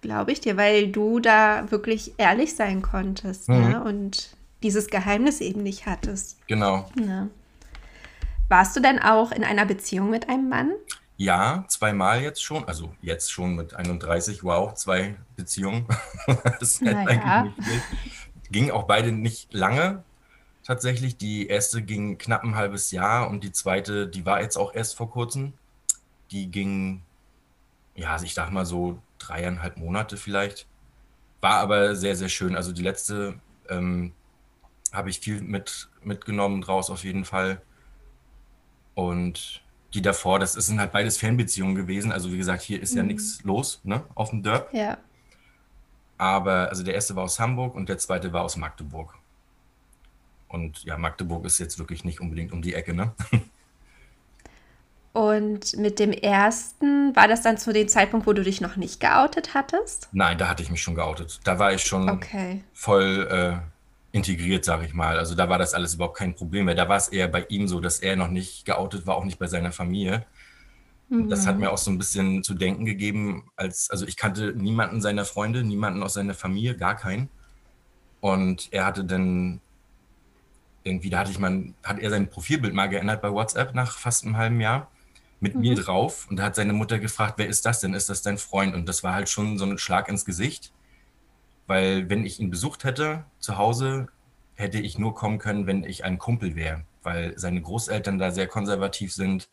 Glaube 0.06 0.30
ich 0.30 0.40
dir, 0.40 0.56
weil 0.56 0.86
du 0.92 1.18
da 1.18 1.68
wirklich 1.72 2.12
ehrlich 2.16 2.54
sein 2.54 2.80
konntest 2.80 3.48
Mhm. 3.48 3.68
ne? 3.70 3.82
und 3.82 4.36
dieses 4.62 4.86
Geheimnis 4.86 5.40
eben 5.40 5.64
nicht 5.64 5.86
hattest. 5.86 6.38
Genau. 6.46 6.88
Ne? 6.94 7.28
Warst 8.48 8.76
du 8.76 8.80
denn 8.80 9.00
auch 9.00 9.32
in 9.32 9.42
einer 9.42 9.66
Beziehung 9.66 10.08
mit 10.10 10.28
einem 10.28 10.48
Mann? 10.48 10.70
Ja, 11.16 11.64
zweimal 11.66 12.22
jetzt 12.22 12.40
schon, 12.40 12.64
also 12.68 12.92
jetzt 13.02 13.32
schon 13.32 13.56
mit 13.56 13.74
31, 13.74 14.44
wow, 14.44 14.72
zwei 14.74 15.16
Beziehungen. 15.34 15.88
das 16.60 16.80
halt 16.80 16.92
ja. 16.92 17.04
eigentlich 17.04 17.56
nicht 17.56 17.66
viel. 17.66 17.80
Ging 18.52 18.70
auch 18.70 18.84
beide 18.84 19.10
nicht 19.10 19.52
lange 19.54 20.04
tatsächlich. 20.62 21.16
Die 21.16 21.48
erste 21.48 21.82
ging 21.82 22.16
knapp 22.16 22.44
ein 22.44 22.54
halbes 22.54 22.92
Jahr 22.92 23.28
und 23.28 23.42
die 23.42 23.50
zweite, 23.50 24.06
die 24.06 24.24
war 24.24 24.40
jetzt 24.40 24.56
auch 24.56 24.72
erst 24.72 24.96
vor 24.96 25.10
kurzem. 25.10 25.52
Die 26.30 26.48
ging, 26.48 27.02
ja, 27.96 28.16
ich 28.22 28.34
sag 28.34 28.52
mal 28.52 28.64
so 28.64 29.00
dreieinhalb 29.18 29.76
Monate 29.76 30.16
vielleicht. 30.16 30.66
War 31.40 31.54
aber 31.60 31.94
sehr, 31.96 32.16
sehr 32.16 32.28
schön. 32.28 32.56
Also 32.56 32.72
die 32.72 32.82
letzte 32.82 33.38
ähm, 33.68 34.12
habe 34.92 35.10
ich 35.10 35.20
viel 35.20 35.40
mit, 35.42 35.88
mitgenommen 36.02 36.60
draus 36.60 36.90
auf 36.90 37.04
jeden 37.04 37.24
Fall. 37.24 37.60
Und 38.94 39.62
die 39.94 40.02
davor, 40.02 40.38
das 40.38 40.54
sind 40.54 40.80
halt 40.80 40.92
beides 40.92 41.18
Fernbeziehungen 41.18 41.74
gewesen. 41.74 42.12
Also 42.12 42.32
wie 42.32 42.38
gesagt, 42.38 42.62
hier 42.62 42.80
ist 42.80 42.94
ja 42.94 43.02
Mhm. 43.02 43.08
nichts 43.08 43.42
los, 43.44 43.80
ne, 43.84 44.02
auf 44.14 44.30
dem 44.30 44.42
Dörp. 44.42 44.72
Ja. 44.72 44.98
Aber 46.18 46.68
also 46.70 46.82
der 46.82 46.94
erste 46.94 47.14
war 47.14 47.24
aus 47.24 47.38
Hamburg 47.38 47.74
und 47.74 47.88
der 47.88 47.98
zweite 47.98 48.32
war 48.32 48.42
aus 48.42 48.56
Magdeburg. 48.56 49.14
Und 50.48 50.84
ja, 50.84 50.96
Magdeburg 50.96 51.44
ist 51.44 51.58
jetzt 51.58 51.78
wirklich 51.78 52.04
nicht 52.04 52.20
unbedingt 52.20 52.52
um 52.52 52.62
die 52.62 52.74
Ecke, 52.74 52.94
ne? 52.94 53.12
Und 55.16 55.78
mit 55.78 55.98
dem 55.98 56.12
ersten, 56.12 57.16
war 57.16 57.26
das 57.26 57.40
dann 57.40 57.56
zu 57.56 57.72
dem 57.72 57.88
Zeitpunkt, 57.88 58.26
wo 58.26 58.34
du 58.34 58.42
dich 58.42 58.60
noch 58.60 58.76
nicht 58.76 59.00
geoutet 59.00 59.54
hattest? 59.54 60.10
Nein, 60.12 60.36
da 60.36 60.46
hatte 60.46 60.62
ich 60.62 60.70
mich 60.70 60.82
schon 60.82 60.94
geoutet. 60.94 61.40
Da 61.44 61.58
war 61.58 61.72
ich 61.72 61.84
schon 61.84 62.06
Okay. 62.10 62.62
voll 62.74 63.26
äh, 63.30 63.56
integriert, 64.14 64.66
sage 64.66 64.84
ich 64.84 64.92
mal. 64.92 65.18
Also 65.18 65.34
da 65.34 65.48
war 65.48 65.56
das 65.56 65.72
alles 65.72 65.94
überhaupt 65.94 66.18
kein 66.18 66.34
Problem 66.34 66.66
mehr. 66.66 66.74
Da 66.74 66.90
war 66.90 66.98
es 66.98 67.08
eher 67.08 67.28
bei 67.28 67.46
ihm 67.48 67.66
so, 67.66 67.80
dass 67.80 68.00
er 68.00 68.14
noch 68.16 68.28
nicht 68.28 68.66
geoutet 68.66 69.06
war, 69.06 69.16
auch 69.16 69.24
nicht 69.24 69.38
bei 69.38 69.46
seiner 69.46 69.72
Familie. 69.72 70.26
Das 71.08 71.46
hat 71.46 71.58
mir 71.58 71.70
auch 71.70 71.78
so 71.78 71.90
ein 71.90 71.96
bisschen 71.96 72.42
zu 72.42 72.52
denken 72.52 72.84
gegeben, 72.84 73.48
als, 73.56 73.88
also 73.90 74.06
ich 74.06 74.18
kannte 74.18 74.52
niemanden 74.54 75.00
seiner 75.00 75.24
Freunde, 75.24 75.64
niemanden 75.64 76.02
aus 76.02 76.12
seiner 76.12 76.34
Familie, 76.34 76.76
gar 76.76 76.94
keinen. 76.94 77.30
Und 78.20 78.68
er 78.70 78.84
hatte 78.84 79.02
dann 79.02 79.62
irgendwie, 80.84 81.08
da 81.08 81.20
hatte 81.20 81.30
ich 81.30 81.38
mal, 81.38 81.72
hat 81.82 82.00
er 82.00 82.10
sein 82.10 82.28
Profilbild 82.28 82.74
mal 82.74 82.88
geändert 82.88 83.22
bei 83.22 83.32
WhatsApp 83.32 83.74
nach 83.74 83.96
fast 83.96 84.24
einem 84.24 84.36
halben 84.36 84.60
Jahr 84.60 84.90
mit 85.40 85.54
mir 85.54 85.74
drauf. 85.74 86.26
Und 86.30 86.36
da 86.36 86.44
hat 86.44 86.54
seine 86.54 86.72
Mutter 86.72 86.98
gefragt, 86.98 87.34
wer 87.36 87.46
ist 87.46 87.66
das 87.66 87.80
denn? 87.80 87.94
Ist 87.94 88.08
das 88.08 88.22
dein 88.22 88.38
Freund? 88.38 88.74
Und 88.74 88.88
das 88.88 89.02
war 89.02 89.14
halt 89.14 89.28
schon 89.28 89.58
so 89.58 89.64
ein 89.64 89.78
Schlag 89.78 90.08
ins 90.08 90.24
Gesicht. 90.24 90.72
Weil 91.66 92.08
wenn 92.08 92.24
ich 92.24 92.40
ihn 92.40 92.50
besucht 92.50 92.84
hätte 92.84 93.24
zu 93.38 93.58
Hause, 93.58 94.08
hätte 94.54 94.78
ich 94.78 94.98
nur 94.98 95.14
kommen 95.14 95.38
können, 95.38 95.66
wenn 95.66 95.84
ich 95.84 96.04
ein 96.04 96.18
Kumpel 96.18 96.56
wäre. 96.56 96.84
Weil 97.02 97.38
seine 97.38 97.60
Großeltern 97.60 98.18
da 98.18 98.30
sehr 98.30 98.46
konservativ 98.46 99.12
sind. 99.12 99.48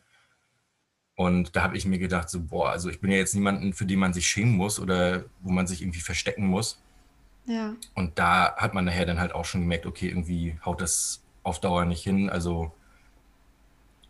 Und 1.16 1.54
da 1.54 1.62
habe 1.62 1.76
ich 1.76 1.86
mir 1.86 1.98
gedacht, 1.98 2.28
so, 2.30 2.40
boah, 2.40 2.70
also 2.70 2.88
ich 2.88 3.00
bin 3.00 3.10
ja 3.10 3.18
jetzt 3.18 3.34
niemanden, 3.34 3.72
für 3.72 3.86
den 3.86 3.98
man 3.98 4.12
sich 4.12 4.26
schämen 4.26 4.56
muss 4.56 4.80
oder 4.80 5.24
wo 5.40 5.52
man 5.52 5.66
sich 5.66 5.82
irgendwie 5.82 6.00
verstecken 6.00 6.46
muss. 6.46 6.80
Ja. 7.46 7.74
Und 7.94 8.18
da 8.18 8.56
hat 8.56 8.74
man 8.74 8.86
nachher 8.86 9.06
dann 9.06 9.20
halt 9.20 9.34
auch 9.34 9.44
schon 9.44 9.60
gemerkt, 9.60 9.86
okay, 9.86 10.08
irgendwie 10.08 10.58
haut 10.64 10.80
das 10.80 11.22
auf 11.42 11.60
Dauer 11.60 11.84
nicht 11.84 12.02
hin. 12.02 12.30
Also 12.30 12.72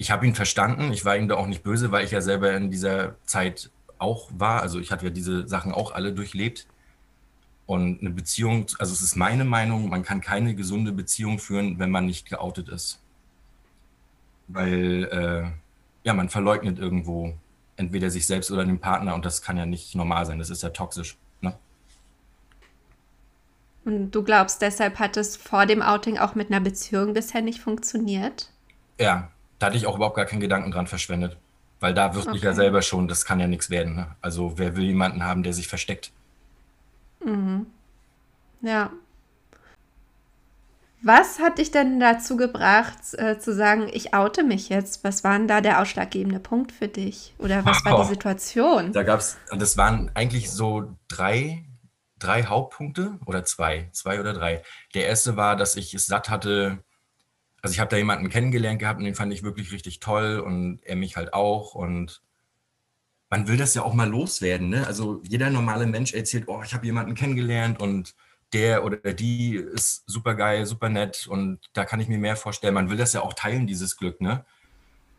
ich 0.04 0.10
habe 0.10 0.26
ihn 0.26 0.34
verstanden, 0.34 0.92
ich 0.92 1.06
war 1.06 1.16
ihm 1.16 1.28
da 1.28 1.36
auch 1.36 1.46
nicht 1.46 1.62
böse, 1.62 1.90
weil 1.90 2.04
ich 2.04 2.10
ja 2.10 2.20
selber 2.20 2.54
in 2.54 2.70
dieser 2.70 3.16
Zeit 3.24 3.70
auch 3.96 4.28
war. 4.36 4.60
Also 4.60 4.78
ich 4.78 4.92
hatte 4.92 5.06
ja 5.06 5.10
diese 5.10 5.48
Sachen 5.48 5.72
auch 5.72 5.92
alle 5.92 6.12
durchlebt. 6.12 6.66
Und 7.64 8.02
eine 8.02 8.10
Beziehung, 8.10 8.66
also 8.78 8.92
es 8.92 9.00
ist 9.00 9.16
meine 9.16 9.46
Meinung, 9.46 9.88
man 9.88 10.02
kann 10.02 10.20
keine 10.20 10.54
gesunde 10.54 10.92
Beziehung 10.92 11.38
führen, 11.38 11.78
wenn 11.78 11.90
man 11.90 12.04
nicht 12.04 12.28
geoutet 12.28 12.68
ist. 12.68 13.00
Weil, 14.46 15.04
äh, 15.04 15.50
ja, 16.06 16.12
man 16.12 16.28
verleugnet 16.28 16.78
irgendwo 16.78 17.38
entweder 17.76 18.10
sich 18.10 18.26
selbst 18.26 18.50
oder 18.50 18.66
den 18.66 18.80
Partner 18.80 19.14
und 19.14 19.24
das 19.24 19.40
kann 19.40 19.56
ja 19.56 19.64
nicht 19.64 19.94
normal 19.94 20.26
sein, 20.26 20.38
das 20.38 20.50
ist 20.50 20.62
ja 20.62 20.68
toxisch. 20.68 21.16
Ne? 21.40 21.56
Und 23.86 24.10
du 24.10 24.22
glaubst, 24.22 24.60
deshalb 24.60 24.98
hat 24.98 25.16
es 25.16 25.38
vor 25.38 25.64
dem 25.64 25.80
Outing 25.80 26.18
auch 26.18 26.34
mit 26.34 26.50
einer 26.50 26.60
Beziehung 26.60 27.14
bisher 27.14 27.40
nicht 27.40 27.60
funktioniert? 27.60 28.50
Ja, 29.00 29.30
da 29.64 29.68
hatte 29.68 29.78
ich 29.78 29.86
auch 29.86 29.96
überhaupt 29.96 30.16
gar 30.16 30.26
keinen 30.26 30.40
Gedanken 30.40 30.70
dran 30.70 30.86
verschwendet. 30.86 31.38
Weil 31.80 31.94
da 31.94 32.14
wusste 32.14 32.36
ich 32.36 32.42
ja 32.42 32.52
selber 32.52 32.82
schon, 32.82 33.08
das 33.08 33.24
kann 33.24 33.40
ja 33.40 33.46
nichts 33.46 33.70
werden. 33.70 33.96
Ne? 33.96 34.08
Also 34.20 34.58
wer 34.58 34.76
will 34.76 34.84
jemanden 34.84 35.24
haben, 35.24 35.42
der 35.42 35.54
sich 35.54 35.68
versteckt? 35.68 36.12
Mhm. 37.24 37.64
Ja. 38.60 38.90
Was 41.02 41.38
hat 41.38 41.56
dich 41.56 41.70
denn 41.70 41.98
dazu 41.98 42.36
gebracht, 42.36 42.98
äh, 43.14 43.38
zu 43.38 43.54
sagen, 43.54 43.88
ich 43.90 44.12
oute 44.12 44.42
mich 44.42 44.68
jetzt? 44.68 45.02
Was 45.02 45.24
war 45.24 45.38
denn 45.38 45.48
da 45.48 45.62
der 45.62 45.80
ausschlaggebende 45.80 46.40
Punkt 46.40 46.70
für 46.70 46.88
dich? 46.88 47.32
Oder 47.38 47.64
was 47.64 47.82
war 47.86 48.02
die 48.02 48.08
Situation? 48.14 48.92
Da 48.92 49.02
gab 49.02 49.20
es, 49.20 49.38
das 49.50 49.78
waren 49.78 50.10
eigentlich 50.12 50.50
so 50.50 50.94
drei, 51.08 51.64
drei 52.18 52.44
Hauptpunkte 52.44 53.18
oder 53.24 53.44
zwei, 53.44 53.88
zwei 53.92 54.20
oder 54.20 54.34
drei. 54.34 54.62
Der 54.92 55.06
erste 55.06 55.38
war, 55.38 55.56
dass 55.56 55.76
ich 55.76 55.94
es 55.94 56.04
satt 56.04 56.28
hatte, 56.28 56.83
also 57.64 57.72
ich 57.72 57.80
habe 57.80 57.88
da 57.88 57.96
jemanden 57.96 58.28
kennengelernt 58.28 58.78
gehabt 58.78 58.98
und 58.98 59.06
den 59.06 59.14
fand 59.14 59.32
ich 59.32 59.42
wirklich 59.42 59.72
richtig 59.72 59.98
toll 59.98 60.38
und 60.38 60.80
er 60.84 60.96
mich 60.96 61.16
halt 61.16 61.32
auch 61.32 61.74
und 61.74 62.20
man 63.30 63.48
will 63.48 63.56
das 63.56 63.72
ja 63.72 63.82
auch 63.82 63.94
mal 63.94 64.06
loswerden. 64.06 64.68
Ne? 64.68 64.86
Also 64.86 65.22
jeder 65.26 65.48
normale 65.48 65.86
Mensch 65.86 66.12
erzählt, 66.12 66.44
oh, 66.46 66.60
ich 66.62 66.74
habe 66.74 66.84
jemanden 66.84 67.14
kennengelernt 67.14 67.80
und 67.80 68.14
der 68.52 68.84
oder 68.84 69.14
die 69.14 69.54
ist 69.54 70.04
super 70.06 70.34
geil, 70.34 70.66
super 70.66 70.90
nett 70.90 71.26
und 71.26 71.58
da 71.72 71.86
kann 71.86 72.00
ich 72.00 72.08
mir 72.08 72.18
mehr 72.18 72.36
vorstellen. 72.36 72.74
Man 72.74 72.90
will 72.90 72.98
das 72.98 73.14
ja 73.14 73.22
auch 73.22 73.32
teilen, 73.32 73.66
dieses 73.66 73.96
Glück, 73.96 74.20
ne? 74.20 74.44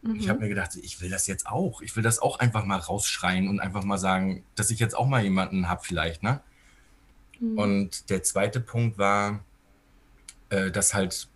Mhm. 0.03 0.15
Ich 0.17 0.29
habe 0.29 0.41
mir 0.41 0.47
gedacht, 0.47 0.75
ich 0.75 1.01
will 1.01 1.09
das 1.09 1.25
jetzt 1.25 1.47
auch. 1.47 1.81
Ich 1.81 1.95
will 1.95 2.03
das 2.03 2.19
auch 2.19 2.37
einfach 2.37 2.63
mal 2.63 2.77
rausschreien 2.77 3.49
und 3.49 3.59
einfach 3.59 3.83
mal 3.83 3.97
sagen, 3.97 4.45
dass 4.53 4.69
ich 4.69 4.77
jetzt 4.77 4.95
auch 4.95 5.07
mal 5.07 5.23
jemanden 5.23 5.67
habe 5.67 5.81
vielleicht, 5.83 6.21
ne? 6.21 6.41
Mhm. 7.39 7.57
Und 7.57 8.09
der 8.11 8.21
zweite 8.21 8.59
Punkt 8.59 8.99
war, 8.99 9.43
äh, 10.49 10.69
dass 10.69 10.93
halt 10.93 11.27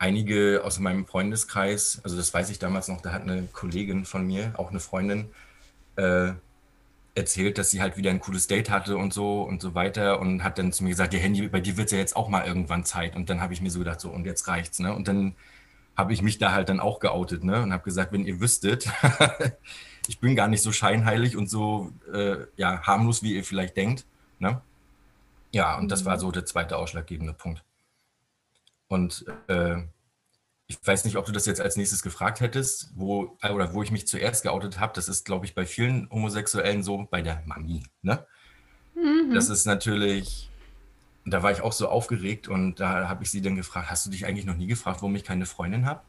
einige 0.00 0.62
aus 0.64 0.78
meinem 0.80 1.06
Freundeskreis, 1.06 2.00
also 2.02 2.16
das 2.16 2.32
weiß 2.32 2.50
ich 2.50 2.58
damals 2.58 2.88
noch, 2.88 3.02
da 3.02 3.12
hat 3.12 3.22
eine 3.22 3.42
Kollegin 3.52 4.04
von 4.06 4.26
mir, 4.26 4.54
auch 4.56 4.70
eine 4.70 4.80
Freundin, 4.80 5.28
äh, 5.96 6.32
erzählt, 7.14 7.58
dass 7.58 7.70
sie 7.70 7.82
halt 7.82 7.96
wieder 7.98 8.10
ein 8.10 8.20
cooles 8.20 8.46
Date 8.46 8.70
hatte 8.70 8.96
und 8.96 9.12
so 9.12 9.42
und 9.42 9.60
so 9.60 9.74
weiter 9.74 10.18
und 10.20 10.42
hat 10.42 10.58
dann 10.58 10.72
zu 10.72 10.84
mir 10.84 10.90
gesagt, 10.90 11.12
ja 11.12 11.20
Handy, 11.20 11.46
bei 11.48 11.60
dir 11.60 11.76
wird 11.76 11.86
es 11.86 11.92
ja 11.92 11.98
jetzt 11.98 12.16
auch 12.16 12.28
mal 12.28 12.46
irgendwann 12.46 12.84
Zeit. 12.84 13.14
Und 13.14 13.28
dann 13.28 13.42
habe 13.42 13.52
ich 13.52 13.60
mir 13.60 13.70
so 13.70 13.78
gedacht, 13.78 14.00
so 14.00 14.10
und 14.10 14.24
jetzt 14.24 14.48
reicht's, 14.48 14.78
ne? 14.78 14.94
Und 14.94 15.06
dann 15.06 15.34
habe 15.96 16.12
ich 16.14 16.22
mich 16.22 16.38
da 16.38 16.52
halt 16.52 16.70
dann 16.70 16.80
auch 16.80 16.98
geoutet, 17.00 17.44
ne? 17.44 17.62
Und 17.62 17.72
habe 17.72 17.82
gesagt, 17.82 18.12
wenn 18.12 18.24
ihr 18.24 18.40
wüsstet, 18.40 18.88
ich 20.08 20.18
bin 20.20 20.34
gar 20.34 20.48
nicht 20.48 20.62
so 20.62 20.72
scheinheilig 20.72 21.36
und 21.36 21.50
so 21.50 21.92
äh, 22.12 22.36
ja, 22.56 22.82
harmlos, 22.82 23.22
wie 23.22 23.34
ihr 23.34 23.44
vielleicht 23.44 23.76
denkt, 23.76 24.06
ne? 24.38 24.62
Ja, 25.52 25.76
und 25.78 25.90
das 25.90 26.04
war 26.04 26.16
mhm. 26.16 26.20
so 26.20 26.30
der 26.30 26.46
zweite 26.46 26.78
ausschlaggebende 26.78 27.34
Punkt. 27.34 27.62
Und 28.90 29.24
äh, 29.46 29.76
ich 30.66 30.78
weiß 30.84 31.04
nicht, 31.04 31.16
ob 31.16 31.24
du 31.24 31.32
das 31.32 31.46
jetzt 31.46 31.60
als 31.60 31.76
nächstes 31.76 32.02
gefragt 32.02 32.40
hättest, 32.40 32.90
wo, 32.96 33.36
oder 33.42 33.72
wo 33.72 33.82
ich 33.84 33.92
mich 33.92 34.08
zuerst 34.08 34.42
geoutet 34.42 34.80
habe. 34.80 34.92
Das 34.94 35.08
ist, 35.08 35.24
glaube 35.24 35.46
ich, 35.46 35.54
bei 35.54 35.64
vielen 35.64 36.10
Homosexuellen 36.10 36.82
so, 36.82 37.06
bei 37.08 37.22
der 37.22 37.42
Mami. 37.46 37.84
Ne? 38.02 38.26
Mhm. 38.96 39.32
Das 39.32 39.48
ist 39.48 39.64
natürlich, 39.64 40.50
da 41.24 41.42
war 41.44 41.52
ich 41.52 41.60
auch 41.60 41.72
so 41.72 41.88
aufgeregt 41.88 42.48
und 42.48 42.80
da 42.80 43.08
habe 43.08 43.22
ich 43.22 43.30
sie 43.30 43.40
dann 43.42 43.54
gefragt, 43.54 43.90
hast 43.90 44.06
du 44.06 44.10
dich 44.10 44.26
eigentlich 44.26 44.44
noch 44.44 44.56
nie 44.56 44.66
gefragt, 44.66 45.02
warum 45.02 45.14
ich 45.14 45.24
keine 45.24 45.46
Freundin 45.46 45.86
habe? 45.86 46.00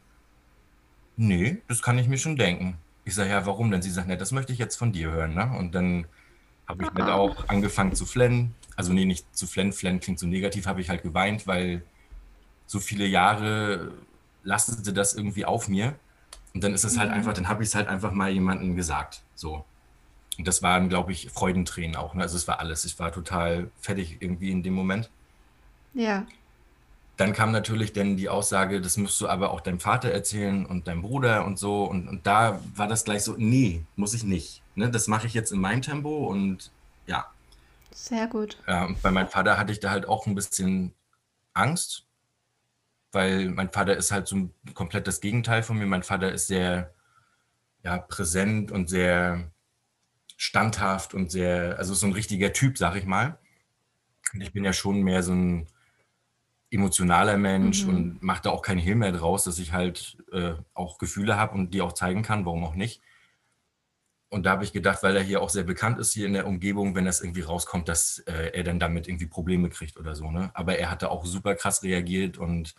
Nee, 1.18 1.62
das 1.68 1.84
kann 1.84 2.00
ich 2.00 2.08
mir 2.08 2.18
schon 2.18 2.36
denken. 2.36 2.78
Ich 3.06 3.14
sage, 3.14 3.30
ja, 3.30 3.46
warum 3.46 3.70
denn? 3.70 3.84
Sie 3.84 3.92
sagt, 3.92 4.08
ne, 4.08 4.18
das 4.18 4.32
möchte 4.32 4.54
ich 4.54 4.60
jetzt 4.60 4.76
von 4.76 4.92
dir 4.92 5.12
hören. 5.12 5.36
Ne? 5.36 5.56
Und 5.56 5.76
dann 5.76 6.08
habe 6.68 6.84
ich 6.84 6.94
mit 6.94 7.04
auch 7.04 7.48
angefangen 7.48 7.94
zu 7.94 8.08
flennen. 8.08 8.56
Also 8.76 8.92
nee, 8.92 9.06
nicht 9.06 9.36
zu 9.36 9.46
flennen, 9.46 9.72
flennen 9.72 10.00
klingt 10.00 10.18
so 10.18 10.26
negativ, 10.26 10.66
habe 10.66 10.82
ich 10.82 10.90
halt 10.90 11.04
geweint, 11.04 11.46
weil 11.46 11.84
so 12.72 12.80
viele 12.80 13.06
Jahre 13.06 13.92
lastete 14.44 14.94
das 14.94 15.14
irgendwie 15.14 15.44
auf 15.44 15.68
mir. 15.68 15.94
Und 16.54 16.64
dann 16.64 16.74
ist 16.74 16.86
es 16.86 16.98
halt 16.98 17.10
mhm. 17.10 17.18
einfach, 17.18 17.34
dann 17.34 17.50
habe 17.50 17.64
ich 17.64 17.70
es 17.70 17.76
halt 17.76 17.90
einfach 17.90 18.14
mal 18.14 18.30
jemandem 18.30 18.78
gesagt. 18.78 19.24
So. 19.36 19.66
Und 20.38 20.48
das 20.48 20.64
waren, 20.64 20.88
glaube 20.88 21.12
ich, 21.12 21.30
Freudentränen 21.32 21.98
auch. 21.98 22.14
Ne? 22.14 22.22
Also 22.22 22.38
es 22.38 22.48
war 22.48 22.60
alles. 22.62 22.86
Ich 22.86 22.98
war 22.98 23.12
total 23.12 23.70
fertig 23.82 24.22
irgendwie 24.22 24.52
in 24.52 24.64
dem 24.64 24.74
Moment. 24.74 25.10
Ja. 25.94 26.26
Dann 27.18 27.34
kam 27.34 27.52
natürlich 27.52 27.92
dann 27.92 28.16
die 28.16 28.30
Aussage, 28.30 28.80
das 28.80 28.96
musst 28.96 29.20
du 29.20 29.28
aber 29.28 29.52
auch 29.52 29.60
deinem 29.60 29.82
Vater 29.82 30.10
erzählen 30.10 30.66
und 30.66 30.88
deinem 30.88 31.02
Bruder 31.02 31.44
und 31.44 31.60
so. 31.60 31.84
Und, 31.84 32.08
und 32.08 32.26
da 32.26 32.62
war 32.74 32.88
das 32.88 33.04
gleich 33.04 33.26
so, 33.26 33.36
nee, 33.38 33.84
muss 33.98 34.14
ich 34.14 34.24
nicht. 34.24 34.64
Ne? 34.76 34.90
Das 34.90 35.10
mache 35.10 35.28
ich 35.28 35.34
jetzt 35.34 35.52
in 35.52 35.60
meinem 35.60 35.82
Tempo 35.82 36.26
und 36.26 36.72
ja. 37.06 37.26
Sehr 37.94 38.28
gut. 38.28 38.58
Ja, 38.66 38.86
und 38.86 39.02
bei 39.02 39.12
meinem 39.12 39.28
Vater 39.28 39.58
hatte 39.58 39.74
ich 39.74 39.82
da 39.82 39.90
halt 39.90 40.08
auch 40.08 40.26
ein 40.26 40.36
bisschen 40.36 40.94
Angst, 41.54 42.06
weil 43.12 43.50
mein 43.50 43.72
Vater 43.72 43.96
ist 43.98 44.12
halt 44.12 44.28
so 44.28 44.50
komplett 44.74 45.08
das 45.08 45.22
Gegenteil 45.22 45.64
von 45.64 45.78
mir. 45.78 45.86
Mein 45.86 46.04
Vater 46.04 46.32
ist 46.32 46.48
sehr 46.48 46.94
ja, 47.84 47.98
präsent 47.98 48.72
und 48.72 48.90
sehr 48.90 49.52
standhaft 50.38 51.14
und 51.14 51.32
sehr, 51.32 51.78
also 51.78 51.94
so 51.94 52.08
ein 52.08 52.14
richtiger 52.14 52.54
Typ, 52.54 52.78
sag 52.78 52.96
ich 52.96 53.06
mal. 53.06 53.38
Und 54.34 54.42
ich 54.42 54.54
bin 54.54 54.64
ja 54.64 54.74
schon 54.74 55.02
mehr 55.02 55.24
so 55.24 55.34
ein 55.34 55.68
emotionaler 56.72 57.38
Mensch 57.38 57.84
mhm. 57.84 57.90
und 57.90 58.24
mache 58.24 58.44
da 58.44 58.50
auch 58.50 58.62
keinen 58.62 58.80
Hehl 58.80 58.96
mehr 58.96 59.12
draus, 59.12 59.44
dass 59.44 59.60
ich 59.60 59.74
halt 59.74 60.18
äh, 60.32 60.54
auch 60.74 60.98
Gefühle 60.98 61.36
habe 61.36 61.54
und 61.54 61.74
die 61.74 61.82
auch 61.82 61.94
zeigen 61.94 62.24
kann, 62.24 62.46
warum 62.46 62.64
auch 62.64 62.76
nicht. 62.76 63.02
Und 64.30 64.46
da 64.46 64.52
habe 64.52 64.64
ich 64.64 64.72
gedacht, 64.72 65.04
weil 65.04 65.18
er 65.18 65.24
hier 65.24 65.42
auch 65.42 65.50
sehr 65.50 65.64
bekannt 65.64 66.00
ist 66.00 66.14
hier 66.14 66.26
in 66.26 66.34
der 66.34 66.48
Umgebung, 66.48 66.96
wenn 66.96 67.04
das 67.04 67.20
irgendwie 67.20 67.42
rauskommt, 67.42 67.90
dass 67.90 68.20
äh, 68.20 68.52
er 68.54 68.64
dann 68.64 68.80
damit 68.80 69.10
irgendwie 69.10 69.26
Probleme 69.26 69.70
kriegt 69.70 69.98
oder 69.98 70.16
so. 70.16 70.32
Ne? 70.32 70.52
Aber 70.54 70.78
er 70.78 70.90
hatte 70.90 71.12
auch 71.12 71.26
super 71.26 71.54
krass 71.56 71.84
reagiert 71.84 72.38
und 72.38 72.74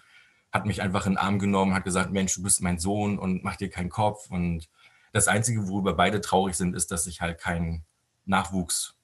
hat 0.52 0.66
mich 0.66 0.82
einfach 0.82 1.06
in 1.06 1.12
den 1.12 1.18
Arm 1.18 1.38
genommen, 1.38 1.74
hat 1.74 1.84
gesagt, 1.84 2.12
Mensch, 2.12 2.34
du 2.34 2.42
bist 2.42 2.60
mein 2.60 2.78
Sohn 2.78 3.18
und 3.18 3.42
mach 3.42 3.56
dir 3.56 3.70
keinen 3.70 3.88
Kopf. 3.88 4.30
Und 4.30 4.68
das 5.12 5.26
Einzige, 5.26 5.66
worüber 5.66 5.94
beide 5.94 6.20
traurig 6.20 6.54
sind, 6.56 6.76
ist, 6.76 6.90
dass 6.90 7.06
ich 7.06 7.22
halt 7.22 7.40
keinen 7.40 7.84
Nachwuchs, 8.26 8.94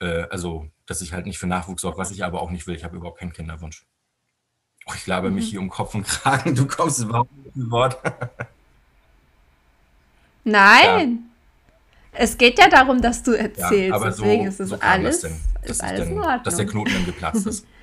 äh, 0.00 0.22
also 0.30 0.68
dass 0.86 1.02
ich 1.02 1.12
halt 1.12 1.26
nicht 1.26 1.38
für 1.38 1.46
Nachwuchs 1.46 1.82
sorge, 1.82 1.98
was 1.98 2.10
ich 2.10 2.24
aber 2.24 2.40
auch 2.40 2.50
nicht 2.50 2.66
will. 2.66 2.74
Ich 2.74 2.84
habe 2.84 2.96
überhaupt 2.96 3.20
keinen 3.20 3.34
Kinderwunsch. 3.34 3.86
Oh, 4.86 4.92
ich 4.94 5.06
labe 5.06 5.28
mhm. 5.28 5.36
mich 5.36 5.50
hier 5.50 5.60
um 5.60 5.68
Kopf 5.68 5.94
und 5.94 6.04
Kragen, 6.06 6.54
du 6.54 6.66
kommst 6.66 7.00
überhaupt 7.00 7.32
nicht 7.36 7.54
zu 7.54 7.70
Wort. 7.70 7.98
Nein. 10.44 11.10
Ja. 12.12 12.16
Es 12.16 12.38
geht 12.38 12.58
ja 12.58 12.68
darum, 12.68 13.02
dass 13.02 13.22
du 13.22 13.32
erzählst. 13.32 13.98
Ja, 13.98 13.98
Deswegen 13.98 14.44
so, 14.44 14.48
ist 14.48 14.60
es 14.60 14.68
so 14.68 14.78
alles, 14.80 15.20
das 15.22 15.32
ist 15.62 15.82
alles 15.82 16.08
denn. 16.08 16.42
Dass 16.44 16.56
der 16.56 16.66
Knoten 16.66 16.92
dann 16.92 17.06
geplatzt 17.06 17.46
ist. 17.46 17.66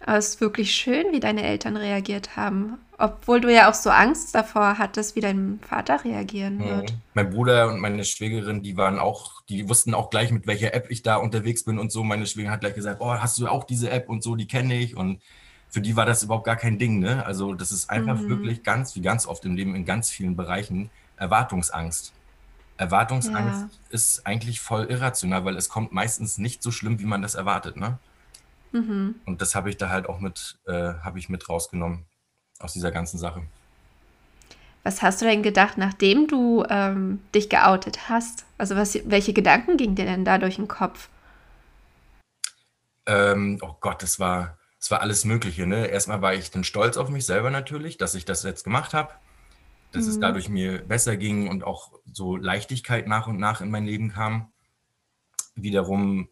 Aber 0.00 0.18
es 0.18 0.28
ist 0.28 0.40
wirklich 0.40 0.74
schön, 0.74 1.06
wie 1.12 1.20
deine 1.20 1.42
Eltern 1.42 1.76
reagiert 1.76 2.36
haben. 2.36 2.78
Obwohl 2.98 3.40
du 3.40 3.52
ja 3.52 3.68
auch 3.68 3.74
so 3.74 3.90
Angst 3.90 4.34
davor 4.34 4.78
hattest, 4.78 5.16
wie 5.16 5.20
dein 5.20 5.60
Vater 5.66 6.02
reagieren 6.04 6.58
wird. 6.64 6.92
Mhm. 6.92 6.96
Mein 7.14 7.30
Bruder 7.30 7.68
und 7.68 7.80
meine 7.80 8.04
Schwägerin, 8.04 8.62
die 8.62 8.76
waren 8.76 8.98
auch, 8.98 9.42
die 9.48 9.68
wussten 9.68 9.92
auch 9.94 10.08
gleich, 10.08 10.30
mit 10.30 10.46
welcher 10.46 10.72
App 10.72 10.90
ich 10.90 11.02
da 11.02 11.16
unterwegs 11.16 11.64
bin 11.64 11.78
und 11.78 11.92
so. 11.92 12.04
Meine 12.04 12.26
Schwägerin 12.26 12.52
hat 12.52 12.60
gleich 12.60 12.74
gesagt, 12.74 13.00
oh, 13.00 13.12
hast 13.12 13.38
du 13.38 13.48
auch 13.48 13.64
diese 13.64 13.90
App 13.90 14.08
und 14.08 14.22
so, 14.22 14.34
die 14.34 14.46
kenne 14.46 14.78
ich. 14.78 14.96
Und 14.96 15.20
für 15.68 15.80
die 15.82 15.96
war 15.96 16.06
das 16.06 16.22
überhaupt 16.22 16.44
gar 16.44 16.56
kein 16.56 16.78
Ding. 16.78 17.00
Ne? 17.00 17.24
Also 17.26 17.52
das 17.52 17.72
ist 17.72 17.90
einfach 17.90 18.18
mhm. 18.18 18.28
wirklich 18.28 18.62
ganz, 18.62 18.94
wie 18.96 19.02
ganz 19.02 19.26
oft 19.26 19.44
im 19.44 19.56
Leben, 19.56 19.74
in 19.74 19.84
ganz 19.84 20.10
vielen 20.10 20.36
Bereichen, 20.36 20.90
Erwartungsangst. 21.16 22.12
Erwartungsangst 22.78 23.60
ja. 23.60 23.68
ist 23.90 24.26
eigentlich 24.26 24.60
voll 24.60 24.86
irrational, 24.86 25.44
weil 25.44 25.56
es 25.56 25.68
kommt 25.68 25.92
meistens 25.92 26.38
nicht 26.38 26.62
so 26.62 26.70
schlimm, 26.70 26.98
wie 26.98 27.06
man 27.06 27.22
das 27.22 27.34
erwartet. 27.34 27.76
Ne? 27.76 27.98
Mhm. 28.72 29.16
Und 29.24 29.40
das 29.40 29.54
habe 29.54 29.70
ich 29.70 29.76
da 29.76 29.88
halt 29.88 30.08
auch 30.08 30.20
mit, 30.20 30.58
äh, 30.66 30.94
habe 31.02 31.18
ich 31.18 31.28
mit 31.28 31.48
rausgenommen 31.48 32.06
aus 32.58 32.72
dieser 32.72 32.90
ganzen 32.90 33.18
Sache. 33.18 33.42
Was 34.86 35.02
hast 35.02 35.20
du 35.20 35.24
denn 35.24 35.42
gedacht, 35.42 35.78
nachdem 35.78 36.28
du 36.28 36.64
ähm, 36.70 37.20
dich 37.34 37.48
geoutet 37.48 38.08
hast? 38.08 38.44
Also 38.56 38.76
was, 38.76 38.96
welche 39.04 39.32
Gedanken 39.32 39.76
gingen 39.76 39.96
dir 39.96 40.04
denn 40.04 40.24
da 40.24 40.38
durch 40.38 40.56
den 40.56 40.68
Kopf? 40.68 41.08
Ähm, 43.06 43.58
oh 43.62 43.74
Gott, 43.80 44.02
das 44.02 44.20
war, 44.20 44.58
das 44.78 44.92
war 44.92 45.00
alles 45.00 45.24
Mögliche. 45.24 45.66
Ne? 45.66 45.86
Erstmal 45.86 46.22
war 46.22 46.34
ich 46.34 46.52
dann 46.52 46.62
stolz 46.62 46.96
auf 46.96 47.08
mich 47.08 47.26
selber 47.26 47.50
natürlich, 47.50 47.98
dass 47.98 48.14
ich 48.14 48.24
das 48.24 48.44
jetzt 48.44 48.62
gemacht 48.62 48.94
habe, 48.94 49.12
dass 49.90 50.04
mhm. 50.04 50.10
es 50.10 50.20
dadurch 50.20 50.48
mir 50.48 50.78
besser 50.78 51.16
ging 51.16 51.48
und 51.48 51.64
auch 51.64 51.92
so 52.12 52.36
Leichtigkeit 52.36 53.08
nach 53.08 53.26
und 53.26 53.38
nach 53.38 53.60
in 53.60 53.70
mein 53.72 53.86
Leben 53.86 54.12
kam. 54.12 54.52
Wiederum 55.56 56.28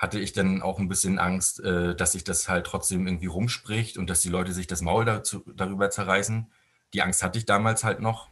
hatte 0.00 0.18
ich 0.18 0.32
dann 0.32 0.62
auch 0.62 0.78
ein 0.78 0.88
bisschen 0.88 1.18
Angst, 1.18 1.60
äh, 1.60 1.94
dass 1.94 2.12
sich 2.12 2.24
das 2.24 2.48
halt 2.48 2.64
trotzdem 2.64 3.06
irgendwie 3.06 3.26
rumspricht 3.26 3.98
und 3.98 4.08
dass 4.08 4.22
die 4.22 4.30
Leute 4.30 4.54
sich 4.54 4.66
das 4.66 4.80
Maul 4.80 5.04
dazu, 5.04 5.44
darüber 5.54 5.90
zerreißen. 5.90 6.46
Die 6.94 7.02
Angst 7.02 7.22
hatte 7.22 7.38
ich 7.38 7.44
damals 7.44 7.84
halt 7.84 8.00
noch. 8.00 8.28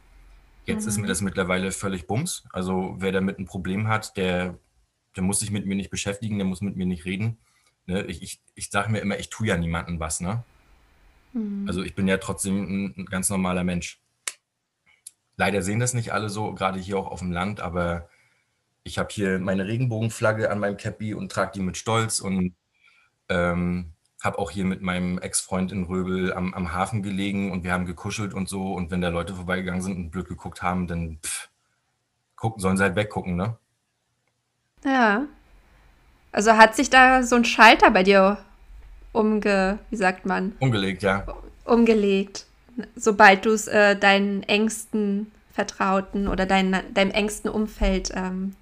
Jetzt 0.65 0.83
mhm. 0.83 0.89
ist 0.89 0.97
mir 0.97 1.03
mhm. 1.03 1.09
das 1.09 1.21
mittlerweile 1.21 1.71
völlig 1.71 2.07
bums. 2.07 2.43
Also 2.51 2.95
wer 2.97 3.11
damit 3.11 3.37
ein 3.37 3.45
Problem 3.45 3.87
hat, 3.87 4.17
der, 4.17 4.57
der 5.15 5.21
muss 5.21 5.41
sich 5.41 5.51
mit 5.51 5.67
mir 5.67 5.75
nicht 5.75 5.91
beschäftigen, 5.91 6.39
der 6.39 6.47
muss 6.47 6.61
mit 6.61 6.75
mir 6.75 6.87
nicht 6.87 7.05
reden. 7.05 7.37
Ne? 7.85 8.01
Ich, 8.05 8.23
ich, 8.23 8.41
ich 8.55 8.71
sage 8.71 8.91
mir 8.91 8.99
immer, 8.99 9.19
ich 9.19 9.29
tue 9.29 9.45
ja 9.45 9.55
niemandem 9.55 9.99
was. 9.99 10.21
Ne? 10.21 10.43
Mhm. 11.33 11.65
Also 11.67 11.83
ich 11.83 11.93
bin 11.93 12.07
ja 12.07 12.17
trotzdem 12.17 12.63
ein, 12.63 12.93
ein 12.97 13.05
ganz 13.05 13.29
normaler 13.29 13.63
Mensch. 13.63 14.01
Leider 15.37 15.61
sehen 15.61 15.79
das 15.79 15.93
nicht 15.93 16.13
alle 16.13 16.29
so, 16.29 16.51
gerade 16.55 16.79
hier 16.79 16.97
auch 16.97 17.11
auf 17.11 17.19
dem 17.19 17.31
Land, 17.31 17.59
aber 17.59 18.09
ich 18.89 18.97
habe 18.97 19.09
hier 19.11 19.39
meine 19.39 19.65
Regenbogenflagge 19.65 20.51
an 20.51 20.59
meinem 20.59 20.77
Cappy 20.77 21.13
und 21.13 21.31
trage 21.31 21.51
die 21.55 21.61
mit 21.61 21.77
Stolz 21.77 22.19
und 22.19 22.55
Ähm, 23.31 23.93
habe 24.23 24.39
auch 24.39 24.49
hier 24.49 24.65
mit 24.65 24.81
meinem 24.81 25.19
Ex-Freund 25.19 25.71
in 25.71 25.83
Röbel 25.83 26.33
am, 26.33 26.53
am 26.55 26.73
Hafen 26.73 27.03
gelegen 27.03 27.51
und 27.51 27.63
wir 27.63 27.71
haben 27.71 27.85
gekuschelt 27.85 28.33
und 28.33 28.49
so. 28.49 28.73
Und 28.73 28.89
wenn 28.89 29.01
da 29.01 29.09
Leute 29.09 29.35
vorbeigegangen 29.35 29.83
sind 29.83 29.97
und 29.97 30.09
blöd 30.09 30.27
geguckt 30.27 30.63
haben, 30.63 30.87
dann 30.87 31.19
pff, 31.23 31.47
gucken, 32.35 32.59
sollen 32.59 32.75
sie 32.75 32.83
halt 32.83 32.95
weggucken, 32.95 33.35
ne? 33.35 33.55
Ja. 34.83 35.27
Also 36.31 36.53
hat 36.53 36.75
sich 36.75 36.89
da 36.89 37.21
so 37.21 37.35
ein 37.35 37.45
Schalter 37.45 37.91
bei 37.91 38.01
dir 38.01 38.39
umge, 39.13 39.77
wie 39.91 39.95
sagt 39.95 40.25
man? 40.25 40.53
Umgelegt, 40.59 41.03
ja. 41.03 41.25
Umgelegt. 41.63 42.47
Sobald 42.95 43.45
du 43.45 43.51
es 43.51 43.67
äh, 43.67 43.95
deinen 43.95 44.41
engsten 44.41 45.31
Vertrauten 45.53 46.27
oder 46.27 46.47
dein, 46.47 46.75
deinem 46.95 47.11
engsten 47.11 47.51
Umfeld 47.51 48.11
ähm, 48.15 48.55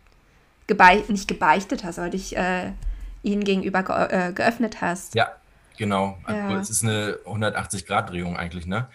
gebei 0.67 1.03
nicht 1.07 1.27
gebeichtet 1.27 1.83
hast, 1.83 1.99
aber 1.99 2.09
dich 2.09 2.35
äh, 2.35 2.73
ihnen 3.23 3.43
gegenüber 3.43 3.83
ge 3.83 4.29
äh, 4.29 4.33
geöffnet 4.33 4.81
hast. 4.81 5.15
Ja, 5.15 5.31
genau. 5.77 6.17
Also 6.23 6.39
ja. 6.39 6.59
es 6.59 6.69
ist 6.69 6.83
eine 6.83 7.17
180-Grad-Drehung 7.25 8.37
eigentlich, 8.37 8.65
ne? 8.65 8.87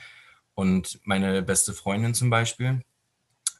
Und 0.55 1.01
meine 1.05 1.43
beste 1.43 1.73
Freundin 1.73 2.15
zum 2.15 2.29
Beispiel, 2.29 2.83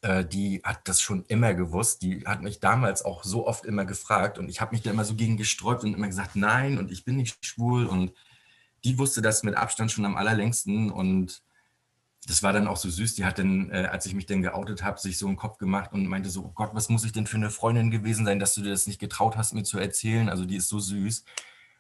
äh, 0.03 0.25
die 0.25 0.61
hat 0.63 0.81
das 0.89 1.01
schon 1.01 1.25
immer 1.29 1.55
gewusst. 1.55 2.03
Die 2.03 2.25
hat 2.27 2.43
mich 2.43 2.61
damals 2.61 3.05
auch 3.05 3.25
so 3.25 3.47
oft 3.47 3.65
immer 3.65 3.85
gefragt 3.85 4.39
und 4.39 4.51
ich 4.51 4.61
habe 4.61 4.75
mich 4.75 4.83
da 4.83 4.91
immer 4.91 5.05
so 5.05 5.15
gegen 5.15 5.37
gesträubt 5.37 5.85
und 5.85 5.95
immer 5.95 6.09
gesagt, 6.09 6.37
nein 6.37 6.79
und 6.79 6.91
ich 6.91 7.05
bin 7.05 7.17
nicht 7.17 7.45
schwul 7.45 7.87
und 7.87 8.13
die 8.85 8.99
wusste 8.99 9.23
das 9.23 9.43
mit 9.43 9.55
Abstand 9.55 9.93
schon 9.93 10.05
am 10.05 10.17
allerlängsten 10.17 10.91
und 10.91 11.43
das 12.27 12.43
war 12.43 12.53
dann 12.53 12.69
auch 12.69 12.77
so 12.77 12.89
süß. 12.89 13.15
Die 13.15 13.25
hat 13.25 13.39
dann, 13.39 13.71
äh, 13.71 13.89
als 13.91 14.07
ich 14.07 14.15
mich 14.15 14.27
dann 14.27 14.43
geoutet 14.43 14.85
habe, 14.85 14.99
sich 15.01 15.19
so 15.19 15.27
einen 15.27 15.37
Kopf 15.37 15.59
gemacht 15.59 15.93
und 15.93 16.07
meinte 16.07 16.31
so, 16.31 16.45
oh 16.45 16.53
Gott, 16.55 16.71
was 16.73 16.89
muss 16.89 17.05
ich 17.05 17.13
denn 17.13 17.27
für 17.27 17.37
eine 17.37 17.51
Freundin 17.51 17.91
gewesen 17.91 18.25
sein, 18.25 18.39
dass 18.39 18.55
du 18.55 18.63
dir 18.63 18.71
das 18.71 18.87
nicht 18.87 19.01
getraut 19.01 19.37
hast, 19.37 19.55
mir 19.55 19.65
zu 19.65 19.79
erzählen? 19.79 20.29
Also 20.29 20.45
die 20.45 20.57
ist 20.57 20.69
so 20.69 20.79
süß. 20.79 21.25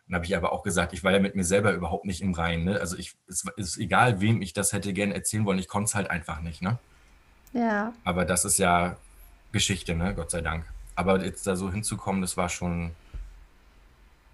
Dann 0.09 0.17
habe 0.17 0.25
ich 0.25 0.37
aber 0.37 0.53
auch 0.53 0.65
gesagt, 0.65 0.93
ich 0.93 1.05
war 1.05 1.13
ja 1.13 1.21
mit 1.21 1.37
mir 1.37 1.45
selber 1.45 1.73
überhaupt 1.73 2.07
nicht 2.07 2.23
im 2.23 2.35
Reinen. 2.35 2.65
Ne? 2.65 2.81
Also 2.81 2.97
ich, 2.97 3.15
es 3.29 3.45
ist 3.57 3.79
egal, 3.79 4.21
wem 4.21 4.43
ich 4.43 4.53
das 4.53 4.73
hätte 4.73 4.93
gerne 4.93 5.15
erzählen 5.15 5.45
wollen, 5.45 5.61
ich 5.61 5.69
konnte 5.69 5.89
es 5.89 5.95
halt 5.95 6.11
einfach 6.11 6.41
nicht. 6.41 6.61
Ne? 6.61 6.79
Ja. 7.53 7.93
Aber 8.03 8.25
das 8.25 8.45
ist 8.45 8.59
ja 8.59 8.97
Geschichte, 9.53 9.95
ne? 9.95 10.15
Gott 10.15 10.31
sei 10.31 10.41
Dank. 10.41 10.65
Aber 10.97 11.25
jetzt 11.25 11.47
da 11.47 11.55
so 11.55 11.71
hinzukommen, 11.71 12.21
das 12.21 12.37
war 12.37 12.49
schon, 12.49 12.91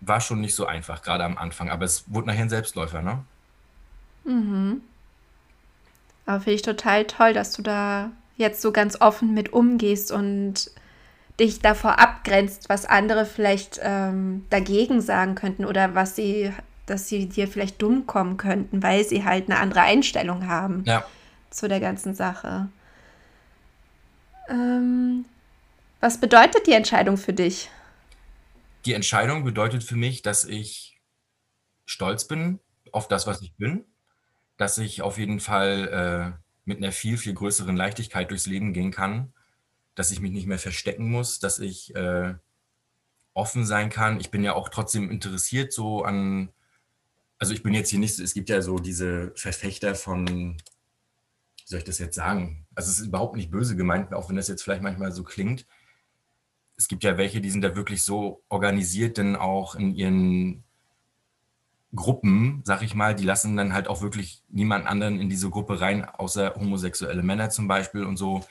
war 0.00 0.20
schon 0.20 0.40
nicht 0.40 0.54
so 0.54 0.66
einfach, 0.66 1.02
gerade 1.02 1.24
am 1.24 1.36
Anfang. 1.36 1.68
Aber 1.68 1.84
es 1.84 2.04
wurde 2.12 2.28
nachher 2.28 2.42
ein 2.42 2.48
Selbstläufer, 2.48 3.02
ne? 3.02 3.24
Mhm. 4.24 4.80
Aber 6.28 6.40
finde 6.40 6.56
ich 6.56 6.62
total 6.62 7.06
toll, 7.06 7.32
dass 7.32 7.52
du 7.52 7.62
da 7.62 8.12
jetzt 8.36 8.60
so 8.60 8.70
ganz 8.70 9.00
offen 9.00 9.32
mit 9.32 9.54
umgehst 9.54 10.12
und 10.12 10.70
dich 11.40 11.60
davor 11.60 11.98
abgrenzt, 11.98 12.68
was 12.68 12.84
andere 12.84 13.24
vielleicht 13.24 13.80
ähm, 13.82 14.44
dagegen 14.50 15.00
sagen 15.00 15.36
könnten 15.36 15.64
oder 15.64 15.94
was 15.94 16.16
sie, 16.16 16.52
dass 16.84 17.08
sie 17.08 17.30
dir 17.30 17.48
vielleicht 17.48 17.80
dumm 17.80 18.06
kommen 18.06 18.36
könnten, 18.36 18.82
weil 18.82 19.06
sie 19.06 19.24
halt 19.24 19.48
eine 19.48 19.58
andere 19.58 19.80
Einstellung 19.80 20.46
haben 20.46 20.84
ja. 20.86 21.02
zu 21.48 21.66
der 21.66 21.80
ganzen 21.80 22.14
Sache. 22.14 22.68
Ähm, 24.50 25.24
was 26.00 26.20
bedeutet 26.20 26.66
die 26.66 26.72
Entscheidung 26.72 27.16
für 27.16 27.32
dich? 27.32 27.70
Die 28.84 28.92
Entscheidung 28.92 29.44
bedeutet 29.44 29.82
für 29.82 29.96
mich, 29.96 30.20
dass 30.20 30.44
ich 30.44 31.00
stolz 31.86 32.28
bin 32.28 32.58
auf 32.92 33.08
das, 33.08 33.26
was 33.26 33.40
ich 33.40 33.54
bin 33.54 33.86
dass 34.58 34.76
ich 34.76 35.00
auf 35.00 35.16
jeden 35.16 35.40
Fall 35.40 36.34
äh, 36.36 36.38
mit 36.66 36.78
einer 36.78 36.92
viel, 36.92 37.16
viel 37.16 37.32
größeren 37.32 37.76
Leichtigkeit 37.76 38.30
durchs 38.30 38.46
Leben 38.46 38.74
gehen 38.74 38.90
kann, 38.90 39.32
dass 39.94 40.10
ich 40.10 40.20
mich 40.20 40.32
nicht 40.32 40.46
mehr 40.46 40.58
verstecken 40.58 41.10
muss, 41.10 41.38
dass 41.38 41.60
ich 41.60 41.94
äh, 41.94 42.34
offen 43.32 43.64
sein 43.64 43.88
kann. 43.88 44.20
Ich 44.20 44.30
bin 44.30 44.42
ja 44.42 44.54
auch 44.54 44.68
trotzdem 44.68 45.10
interessiert 45.10 45.72
so 45.72 46.02
an, 46.02 46.50
also 47.38 47.54
ich 47.54 47.62
bin 47.62 47.72
jetzt 47.72 47.90
hier 47.90 48.00
nicht, 48.00 48.18
es 48.18 48.34
gibt 48.34 48.50
ja 48.50 48.60
so 48.60 48.78
diese 48.78 49.32
Verfechter 49.36 49.94
von, 49.94 50.56
wie 50.58 51.64
soll 51.64 51.78
ich 51.78 51.84
das 51.84 52.00
jetzt 52.00 52.16
sagen? 52.16 52.66
Also 52.74 52.90
es 52.90 52.98
ist 52.98 53.06
überhaupt 53.06 53.36
nicht 53.36 53.50
böse 53.50 53.76
gemeint, 53.76 54.12
auch 54.12 54.28
wenn 54.28 54.36
das 54.36 54.48
jetzt 54.48 54.62
vielleicht 54.62 54.82
manchmal 54.82 55.12
so 55.12 55.22
klingt. 55.22 55.66
Es 56.76 56.88
gibt 56.88 57.04
ja 57.04 57.16
welche, 57.16 57.40
die 57.40 57.50
sind 57.50 57.62
da 57.62 57.76
wirklich 57.76 58.02
so 58.02 58.42
organisiert, 58.48 59.18
denn 59.18 59.36
auch 59.36 59.76
in 59.76 59.94
ihren 59.94 60.64
Gruppen, 61.94 62.62
sag 62.64 62.82
ich 62.82 62.94
mal, 62.94 63.14
die 63.14 63.24
lassen 63.24 63.56
dann 63.56 63.72
halt 63.72 63.88
auch 63.88 64.02
wirklich 64.02 64.42
niemand 64.48 64.86
anderen 64.86 65.20
in 65.20 65.30
diese 65.30 65.48
Gruppe 65.48 65.80
rein, 65.80 66.04
außer 66.04 66.54
homosexuelle 66.54 67.22
Männer 67.22 67.50
zum 67.50 67.66
Beispiel 67.66 68.04
und 68.04 68.16
so. 68.16 68.44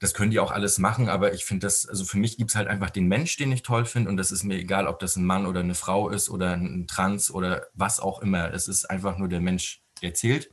Das 0.00 0.14
können 0.14 0.30
die 0.30 0.38
auch 0.38 0.52
alles 0.52 0.78
machen, 0.78 1.08
aber 1.08 1.34
ich 1.34 1.44
finde 1.44 1.66
das, 1.66 1.86
also 1.86 2.04
für 2.04 2.18
mich 2.18 2.36
gibt 2.36 2.50
es 2.50 2.56
halt 2.56 2.68
einfach 2.68 2.90
den 2.90 3.08
Mensch, 3.08 3.36
den 3.36 3.52
ich 3.52 3.62
toll 3.62 3.84
finde 3.84 4.10
und 4.10 4.16
das 4.16 4.30
ist 4.30 4.44
mir 4.44 4.56
egal, 4.56 4.86
ob 4.86 5.00
das 5.00 5.16
ein 5.16 5.24
Mann 5.24 5.44
oder 5.44 5.60
eine 5.60 5.74
Frau 5.74 6.08
ist 6.08 6.30
oder 6.30 6.52
ein 6.52 6.86
Trans 6.86 7.30
oder 7.30 7.66
was 7.74 8.00
auch 8.00 8.20
immer. 8.20 8.52
Es 8.54 8.68
ist 8.68 8.88
einfach 8.88 9.18
nur 9.18 9.28
der 9.28 9.40
Mensch, 9.40 9.82
der 10.00 10.14
zählt. 10.14 10.50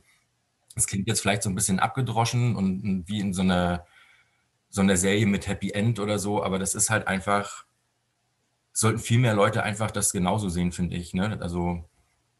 Es 0.74 0.86
klingt 0.86 1.06
jetzt 1.08 1.20
vielleicht 1.20 1.44
so 1.44 1.48
ein 1.48 1.54
bisschen 1.54 1.78
abgedroschen 1.78 2.56
und 2.56 3.08
wie 3.08 3.20
in 3.20 3.32
so 3.32 3.42
einer, 3.42 3.86
so 4.68 4.82
einer 4.82 4.96
Serie 4.96 5.26
mit 5.26 5.46
Happy 5.46 5.70
End 5.70 6.00
oder 6.00 6.18
so, 6.18 6.42
aber 6.42 6.58
das 6.58 6.74
ist 6.74 6.90
halt 6.90 7.06
einfach, 7.06 7.65
sollten 8.76 8.98
viel 8.98 9.18
mehr 9.18 9.32
Leute 9.32 9.62
einfach 9.62 9.90
das 9.90 10.12
genauso 10.12 10.50
sehen, 10.50 10.70
finde 10.70 10.96
ich. 10.96 11.14
Ne? 11.14 11.38
Also 11.40 11.82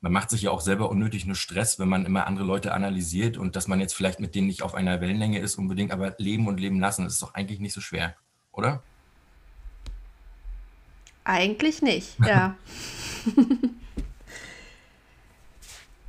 man 0.03 0.13
macht 0.13 0.29
sich 0.29 0.43
ja 0.43 0.51
auch 0.51 0.61
selber 0.61 0.91
unnötig 0.91 1.25
nur 1.25 1.35
Stress, 1.35 1.79
wenn 1.79 1.89
man 1.89 2.05
immer 2.05 2.27
andere 2.27 2.45
Leute 2.45 2.75
analysiert 2.75 3.39
und 3.39 3.57
dass 3.57 3.69
man 3.69 3.81
jetzt 3.81 3.95
vielleicht 3.95 4.21
mit 4.21 4.35
denen 4.35 4.47
nicht 4.47 4.61
auf 4.61 4.75
einer 4.75 5.01
Wellenlänge 5.01 5.39
ist 5.39 5.57
unbedingt, 5.57 5.93
aber 5.93 6.15
leben 6.19 6.47
und 6.47 6.61
leben 6.61 6.79
lassen, 6.79 7.05
das 7.05 7.15
ist 7.15 7.23
doch 7.23 7.33
eigentlich 7.33 7.59
nicht 7.61 7.73
so 7.73 7.81
schwer, 7.81 8.17
oder? 8.53 8.83
Eigentlich 11.25 11.81
nicht, 11.81 12.19
ja. 12.27 12.55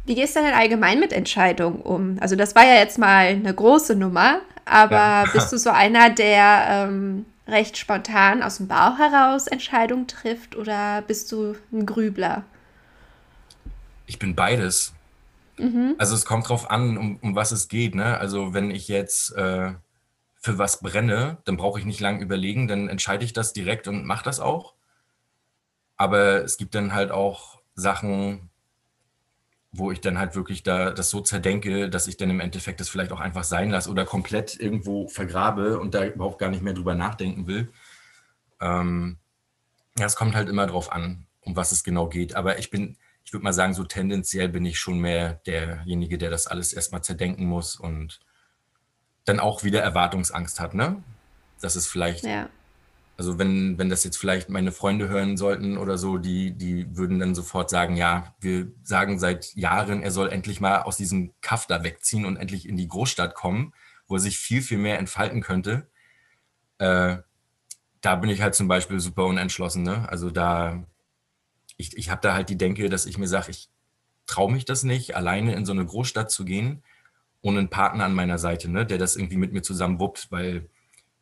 Wie 0.06 0.16
gehst 0.16 0.36
du 0.36 0.42
denn 0.42 0.54
allgemein 0.54 1.00
mit 1.00 1.14
Entscheidungen 1.14 1.80
um? 1.82 2.18
Also 2.20 2.36
das 2.36 2.54
war 2.54 2.66
ja 2.66 2.76
jetzt 2.76 2.98
mal 2.98 3.28
eine 3.28 3.54
große 3.54 3.96
Nummer, 3.96 4.42
aber 4.66 4.96
ja. 4.96 5.26
bist 5.32 5.54
du 5.54 5.58
so 5.58 5.70
einer, 5.70 6.10
der 6.10 6.68
ähm, 6.70 7.26
recht 7.48 7.78
spontan 7.78 8.44
aus 8.44 8.58
dem 8.58 8.68
Bauch 8.68 8.98
heraus 8.98 9.48
Entscheidungen 9.48 10.08
trifft 10.08 10.56
oder 10.56 11.02
bist 11.02 11.32
du 11.32 11.56
ein 11.72 11.86
Grübler? 11.86 12.44
Ich 14.06 14.20
bin 14.20 14.36
beides. 14.36 14.94
Mhm. 15.58 15.96
Also 15.98 16.16
es 16.16 16.26
kommt 16.26 16.50
drauf 16.50 16.70
an, 16.70 16.98
um, 16.98 17.18
um 17.22 17.36
was 17.36 17.52
es 17.52 17.68
geht. 17.68 17.96
Ne? 17.96 18.18
Also 18.18 18.54
wenn 18.54 18.72
ich 18.72 18.88
jetzt 18.88 19.36
äh, 19.36 19.74
für 20.36 20.58
was 20.58 20.82
brenne, 20.82 21.38
dann 21.46 21.58
brauche 21.58 21.80
ich 21.80 21.86
nicht 21.86 22.00
lange 22.00 22.22
überlegen, 22.22 22.68
dann 22.68 22.90
entscheide 22.90 23.26
ich 23.26 23.34
das 23.34 23.54
direkt 23.54 23.88
und 23.88 24.06
mache 24.06 24.24
das 24.24 24.40
auch. 24.40 24.76
Aber 25.96 26.44
es 26.44 26.58
gibt 26.58 26.76
dann 26.76 26.94
halt 26.94 27.12
auch 27.12 27.60
Sachen, 27.76 28.50
wo 29.72 29.92
ich 29.92 30.02
dann 30.02 30.18
halt 30.18 30.36
wirklich 30.36 30.64
da 30.64 30.92
das 30.92 31.10
so 31.10 31.22
zerdenke, 31.22 31.90
dass 31.90 32.08
ich 32.08 32.18
dann 32.18 32.30
im 32.30 32.40
Endeffekt 32.40 32.80
das 32.80 32.90
vielleicht 32.90 33.12
auch 33.12 33.20
einfach 33.20 33.44
sein 33.44 33.70
lasse 33.70 33.90
oder 33.90 34.06
komplett 34.06 34.60
irgendwo 34.60 35.08
vergrabe 35.08 35.80
und 35.80 35.94
da 35.94 36.06
überhaupt 36.06 36.40
gar 36.40 36.50
nicht 36.50 36.64
mehr 36.64 36.74
drüber 36.74 36.96
nachdenken 36.96 37.48
will. 37.48 37.72
Ähm, 38.62 39.18
ja, 39.98 40.06
es 40.06 40.16
kommt 40.16 40.36
halt 40.36 40.50
immer 40.50 40.68
drauf 40.68 40.92
an, 40.92 41.26
um 41.42 41.56
was 41.56 41.72
es 41.72 41.84
genau 41.84 42.08
geht. 42.08 42.36
Aber 42.36 42.60
ich 42.60 42.70
bin, 42.70 42.98
ich 43.26 43.34
würde 43.34 43.44
mal 43.44 43.54
sagen, 43.54 43.74
so 43.74 43.84
tendenziell 43.84 44.50
bin 44.50 44.66
ich 44.66 44.80
schon 44.80 45.00
mehr 45.00 45.42
derjenige, 45.46 46.18
der 46.18 46.30
das 46.30 46.48
alles 46.48 46.74
erstmal 46.74 47.04
zerdenken 47.04 47.46
muss 47.46 47.76
und 47.76 48.20
dann 49.26 49.40
auch 49.40 49.64
wieder 49.64 49.82
Erwartungsangst 49.82 50.60
hat, 50.60 50.74
ne? 50.74 51.04
Das 51.60 51.76
ist 51.76 51.88
vielleicht 51.88 52.24
ja. 52.24 52.50
Also 53.18 53.40
wenn, 53.40 53.80
wenn 53.80 53.90
das 53.90 54.04
jetzt 54.04 54.18
vielleicht 54.18 54.50
meine 54.50 54.72
Freunde 54.72 55.10
hören 55.10 55.38
sollten 55.38 55.78
oder 55.78 55.98
so, 55.98 56.20
die, 56.20 56.52
die 56.52 56.96
würden 56.96 57.18
dann 57.18 57.34
sofort 57.34 57.72
sagen, 57.72 57.96
ja, 57.96 58.36
wir 58.40 58.72
sagen 58.84 59.18
seit 59.18 59.56
Jahren, 59.56 60.04
er 60.04 60.12
soll 60.12 60.30
endlich 60.30 60.62
mal 60.62 60.84
aus 60.84 60.98
diesem 60.98 61.34
Kaff 61.42 61.66
da 61.66 61.84
wegziehen 61.84 62.26
und 62.26 62.38
endlich 62.38 62.70
in 62.70 62.78
die 62.78 62.88
Großstadt 62.88 63.34
kommen, 63.34 63.74
wo 64.08 64.16
er 64.16 64.20
sich 64.20 64.38
viel, 64.38 64.62
viel 64.62 64.78
mehr 64.78 65.00
entfalten 65.00 65.42
könnte. 65.42 65.90
Äh, 66.78 67.18
da 68.02 68.16
bin 68.18 68.30
ich 68.30 68.44
halt 68.44 68.54
zum 68.54 68.68
Beispiel 68.68 69.00
super 69.00 69.26
unentschlossen. 69.26 69.82
Ne? 69.82 70.08
Also 70.08 70.30
da, 70.30 70.86
ich, 71.76 71.98
ich 71.98 72.12
habe 72.12 72.22
da 72.22 72.36
halt 72.36 72.50
die 72.50 72.58
Denke, 72.58 72.88
dass 72.88 73.08
ich 73.08 73.18
mir 73.18 73.28
sage, 73.28 73.50
ich 73.50 73.70
traue 74.28 74.52
mich 74.52 74.66
das 74.66 74.84
nicht, 74.84 75.16
alleine 75.16 75.56
in 75.56 75.66
so 75.66 75.72
eine 75.72 75.86
Großstadt 75.86 76.30
zu 76.30 76.46
gehen, 76.46 76.84
ohne 77.42 77.60
einen 77.60 77.70
Partner 77.70 78.06
an 78.06 78.14
meiner 78.14 78.38
Seite, 78.38 78.70
ne, 78.70 78.86
der 78.86 79.00
das 79.00 79.16
irgendwie 79.16 79.38
mit 79.38 79.54
mir 79.54 79.64
zusammen 79.64 80.00
wuppt, 80.00 80.28
weil 80.32 80.70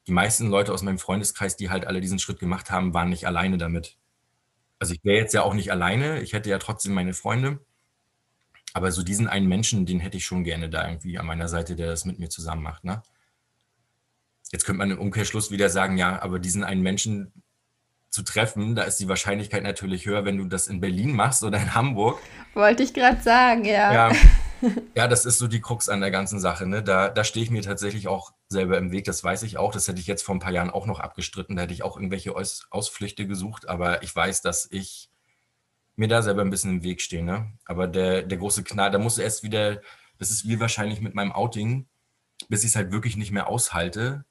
die 0.08 0.12
meisten 0.12 0.48
Leute 0.48 0.74
aus 0.74 0.84
meinem 0.84 1.00
Freundeskreis, 1.00 1.58
die 1.58 1.70
halt 1.70 1.86
alle 1.88 2.02
diesen 2.02 2.20
Schritt 2.20 2.40
gemacht 2.40 2.72
haben, 2.72 2.94
waren 2.94 3.10
nicht 3.10 3.26
alleine 3.26 3.58
damit. 3.58 3.98
Also 4.80 4.94
ich 4.94 5.04
wäre 5.04 5.18
jetzt 5.18 5.34
ja 5.34 5.42
auch 5.42 5.54
nicht 5.54 5.72
alleine, 5.72 6.22
ich 6.22 6.34
hätte 6.34 6.50
ja 6.50 6.60
trotzdem 6.60 6.94
meine 6.94 7.14
Freunde. 7.14 7.60
Aber 8.74 8.92
so 8.92 9.04
diesen 9.04 9.28
einen 9.28 9.48
Menschen, 9.48 9.86
den 9.86 10.02
hätte 10.02 10.18
ich 10.18 10.26
schon 10.26 10.44
gerne 10.44 10.70
da 10.70 10.88
irgendwie 10.88 11.18
an 11.18 11.26
meiner 11.26 11.48
Seite, 11.48 11.76
der 11.76 11.88
das 11.88 12.04
mit 12.04 12.20
mir 12.20 12.30
zusammen 12.30 12.62
macht. 12.62 12.84
Ne? 12.84 13.02
Jetzt 14.52 14.66
könnte 14.66 14.80
man 14.80 14.92
im 14.92 15.00
Umkehrschluss 15.00 15.50
wieder 15.50 15.70
sagen, 15.70 15.98
ja, 15.98 16.22
aber 16.22 16.40
diesen 16.40 16.64
einen 16.64 16.82
Menschen 16.82 17.32
zu 18.10 18.22
treffen, 18.24 18.76
da 18.76 18.84
ist 18.84 19.00
die 19.00 19.08
Wahrscheinlichkeit 19.08 19.64
natürlich 19.64 20.06
höher, 20.06 20.26
wenn 20.26 20.38
du 20.38 20.46
das 20.46 20.68
in 20.68 20.82
Berlin 20.82 21.14
machst 21.14 21.44
oder 21.44 21.58
in 21.58 21.74
Hamburg. 21.74 22.20
Wollte 22.54 22.84
ich 22.84 22.94
gerade 22.94 23.22
sagen, 23.22 23.66
ja. 23.66 24.10
ja. 24.10 24.16
Ja, 24.96 25.08
das 25.08 25.26
ist 25.26 25.38
so 25.38 25.48
die 25.48 25.62
Krux 25.62 25.90
an 25.90 26.02
der 26.02 26.12
ganzen 26.12 26.40
Sache. 26.40 26.66
Ne? 26.66 26.82
Da, 26.82 27.10
da 27.10 27.24
stehe 27.24 27.44
ich 27.44 27.52
mir 27.52 27.62
tatsächlich 27.62 28.08
auch 28.08 28.34
selber 28.48 28.78
im 28.78 28.92
Weg, 28.92 29.06
das 29.06 29.24
weiß 29.24 29.44
ich 29.44 29.58
auch. 29.58 29.72
Das 29.72 29.88
hätte 29.88 30.00
ich 30.00 30.08
jetzt 30.08 30.24
vor 30.24 30.36
ein 30.36 30.40
paar 30.40 30.52
Jahren 30.52 30.70
auch 30.70 30.86
noch 30.86 31.00
abgestritten. 31.00 31.56
Da 31.56 31.64
hätte 31.64 31.74
ich 31.74 31.84
auch 31.84 31.98
irgendwelche 31.98 32.36
Aus 32.36 32.68
Ausflüchte 32.70 33.28
gesucht. 33.28 33.68
Aber 33.68 34.04
ich 34.04 34.16
weiß, 34.16 34.42
dass 34.42 34.68
ich 34.72 35.10
mir 35.96 36.08
da 36.08 36.22
selber 36.22 36.42
ein 36.42 36.50
bisschen 36.50 36.72
im 36.72 36.84
Weg 36.84 37.02
stehen. 37.02 37.26
Ne? 37.26 37.54
Aber 37.66 37.88
der, 37.88 38.24
der 38.24 38.38
große 38.38 38.64
Knall, 38.64 38.92
da 38.92 39.00
muss 39.00 39.18
erst 39.18 39.44
wieder, 39.44 39.82
das 40.18 40.30
ist 40.30 40.48
wie 40.48 40.60
wahrscheinlich 40.60 41.02
mit 41.02 41.16
meinem 41.16 41.32
Outing, 41.32 41.88
bis 42.50 42.64
ich 42.64 42.70
es 42.70 42.76
halt 42.76 42.92
wirklich 42.92 43.18
nicht 43.18 43.32
mehr 43.32 43.48
aushalte, 43.48 44.26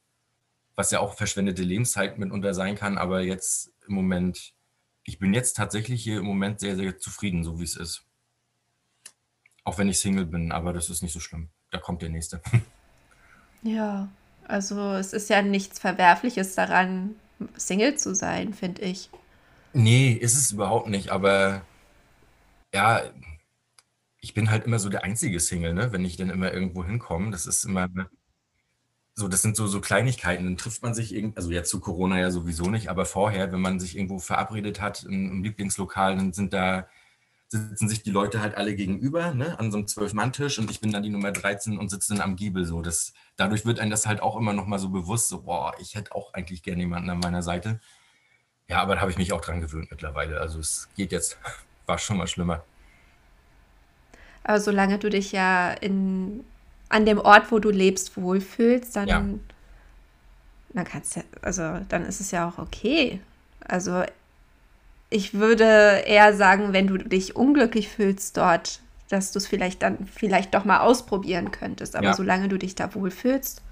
was 0.76 0.90
ja 0.90 1.00
auch 1.00 1.16
verschwendete 1.16 1.62
Lebenszeit 1.62 2.18
mitunter 2.18 2.54
sein 2.54 2.76
kann. 2.76 2.98
Aber 2.98 3.22
jetzt 3.22 3.72
im 3.86 3.94
Moment, 3.94 4.54
ich 5.04 5.18
bin 5.18 5.34
jetzt 5.34 5.54
tatsächlich 5.54 6.02
hier 6.02 6.18
im 6.18 6.24
Moment 6.24 6.60
sehr, 6.60 6.76
sehr 6.76 6.98
zufrieden, 6.98 7.44
so 7.44 7.58
wie 7.58 7.64
es 7.64 7.76
ist. 7.76 8.04
Auch 9.64 9.78
wenn 9.78 9.88
ich 9.88 9.98
Single 9.98 10.26
bin, 10.26 10.52
aber 10.52 10.72
das 10.72 10.90
ist 10.90 11.02
nicht 11.02 11.12
so 11.12 11.20
schlimm. 11.20 11.48
Da 11.70 11.78
kommt 11.78 12.02
der 12.02 12.10
nächste. 12.10 12.42
Ja, 13.64 14.08
also 14.46 14.92
es 14.92 15.12
ist 15.12 15.30
ja 15.30 15.42
nichts 15.42 15.78
Verwerfliches 15.78 16.54
daran, 16.54 17.16
Single 17.56 17.96
zu 17.96 18.14
sein, 18.14 18.54
finde 18.54 18.82
ich. 18.82 19.10
Nee, 19.72 20.12
ist 20.12 20.36
es 20.36 20.52
überhaupt 20.52 20.88
nicht, 20.88 21.10
aber 21.10 21.62
ja, 22.74 23.02
ich 24.20 24.34
bin 24.34 24.50
halt 24.50 24.64
immer 24.64 24.78
so 24.78 24.88
der 24.88 25.04
einzige 25.04 25.38
Single, 25.40 25.74
ne? 25.74 25.92
Wenn 25.92 26.04
ich 26.04 26.16
dann 26.16 26.30
immer 26.30 26.52
irgendwo 26.52 26.84
hinkomme. 26.84 27.30
Das 27.30 27.46
ist 27.46 27.64
immer 27.64 27.88
so, 29.14 29.28
das 29.28 29.42
sind 29.42 29.56
so, 29.56 29.66
so 29.66 29.80
Kleinigkeiten. 29.80 30.44
Dann 30.44 30.56
trifft 30.56 30.82
man 30.82 30.94
sich 30.94 31.14
irgendwie, 31.14 31.36
also 31.36 31.50
jetzt 31.50 31.70
zu 31.70 31.80
Corona 31.80 32.18
ja 32.20 32.30
sowieso 32.30 32.70
nicht, 32.70 32.88
aber 32.88 33.06
vorher, 33.06 33.52
wenn 33.52 33.60
man 33.60 33.80
sich 33.80 33.96
irgendwo 33.96 34.18
verabredet 34.18 34.80
hat 34.80 35.04
im 35.04 35.42
Lieblingslokal, 35.42 36.16
dann 36.16 36.32
sind 36.32 36.52
da 36.52 36.88
sitzen 37.48 37.88
sich 37.88 38.02
die 38.02 38.10
Leute 38.10 38.40
halt 38.40 38.56
alle 38.56 38.74
gegenüber, 38.74 39.34
ne, 39.34 39.58
an 39.58 39.70
so 39.70 39.78
einem 39.78 39.86
Zwölf-Mann-Tisch 39.86 40.58
und 40.58 40.70
ich 40.70 40.80
bin 40.80 40.92
dann 40.92 41.02
die 41.02 41.10
Nummer 41.10 41.32
13 41.32 41.78
und 41.78 41.90
sitze 41.90 42.14
dann 42.14 42.22
am 42.22 42.36
Giebel. 42.36 42.64
So. 42.64 42.82
Das, 42.82 43.12
dadurch 43.36 43.64
wird 43.64 43.80
einem 43.80 43.90
das 43.90 44.06
halt 44.06 44.20
auch 44.20 44.36
immer 44.36 44.52
noch 44.52 44.66
mal 44.66 44.78
so 44.78 44.88
bewusst, 44.88 45.28
so, 45.28 45.42
boah, 45.42 45.74
ich 45.78 45.94
hätte 45.94 46.14
auch 46.14 46.34
eigentlich 46.34 46.62
gerne 46.62 46.80
jemanden 46.80 47.10
an 47.10 47.20
meiner 47.20 47.42
Seite. 47.42 47.80
Ja, 48.68 48.80
aber 48.80 48.94
da 48.94 49.02
habe 49.02 49.10
ich 49.10 49.18
mich 49.18 49.32
auch 49.32 49.40
dran 49.40 49.60
gewöhnt 49.60 49.90
mittlerweile. 49.90 50.40
Also 50.40 50.58
es 50.58 50.88
geht 50.96 51.12
jetzt, 51.12 51.38
war 51.86 51.98
schon 51.98 52.16
mal 52.16 52.26
schlimmer. 52.26 52.64
Aber 54.42 54.60
solange 54.60 54.98
du 54.98 55.08
dich 55.08 55.32
ja 55.32 55.72
in, 55.72 56.44
an 56.88 57.06
dem 57.06 57.18
Ort, 57.18 57.50
wo 57.50 57.58
du 57.58 57.70
lebst, 57.70 58.16
wohlfühlst, 58.16 58.94
dann, 58.96 59.08
ja. 59.08 59.24
dann 60.70 60.84
kannst 60.84 61.16
ja, 61.16 61.22
also 61.40 61.80
dann 61.88 62.04
ist 62.04 62.20
es 62.20 62.30
ja 62.30 62.48
auch 62.48 62.58
okay. 62.58 63.20
Also 63.60 64.04
ich 65.14 65.32
würde 65.32 66.02
eher 66.06 66.34
sagen, 66.34 66.72
wenn 66.72 66.88
du 66.88 66.98
dich 66.98 67.36
unglücklich 67.36 67.88
fühlst 67.88 68.36
dort, 68.36 68.80
dass 69.08 69.30
du 69.30 69.38
es 69.38 69.46
vielleicht 69.46 69.80
dann 69.82 70.08
vielleicht 70.12 70.52
doch 70.54 70.64
mal 70.64 70.80
ausprobieren 70.80 71.52
könntest. 71.52 71.94
Aber 71.94 72.06
ja. 72.06 72.14
solange 72.14 72.48
du 72.48 72.58
dich 72.58 72.74
da 72.74 72.92
wohlfühlst. 72.96 73.62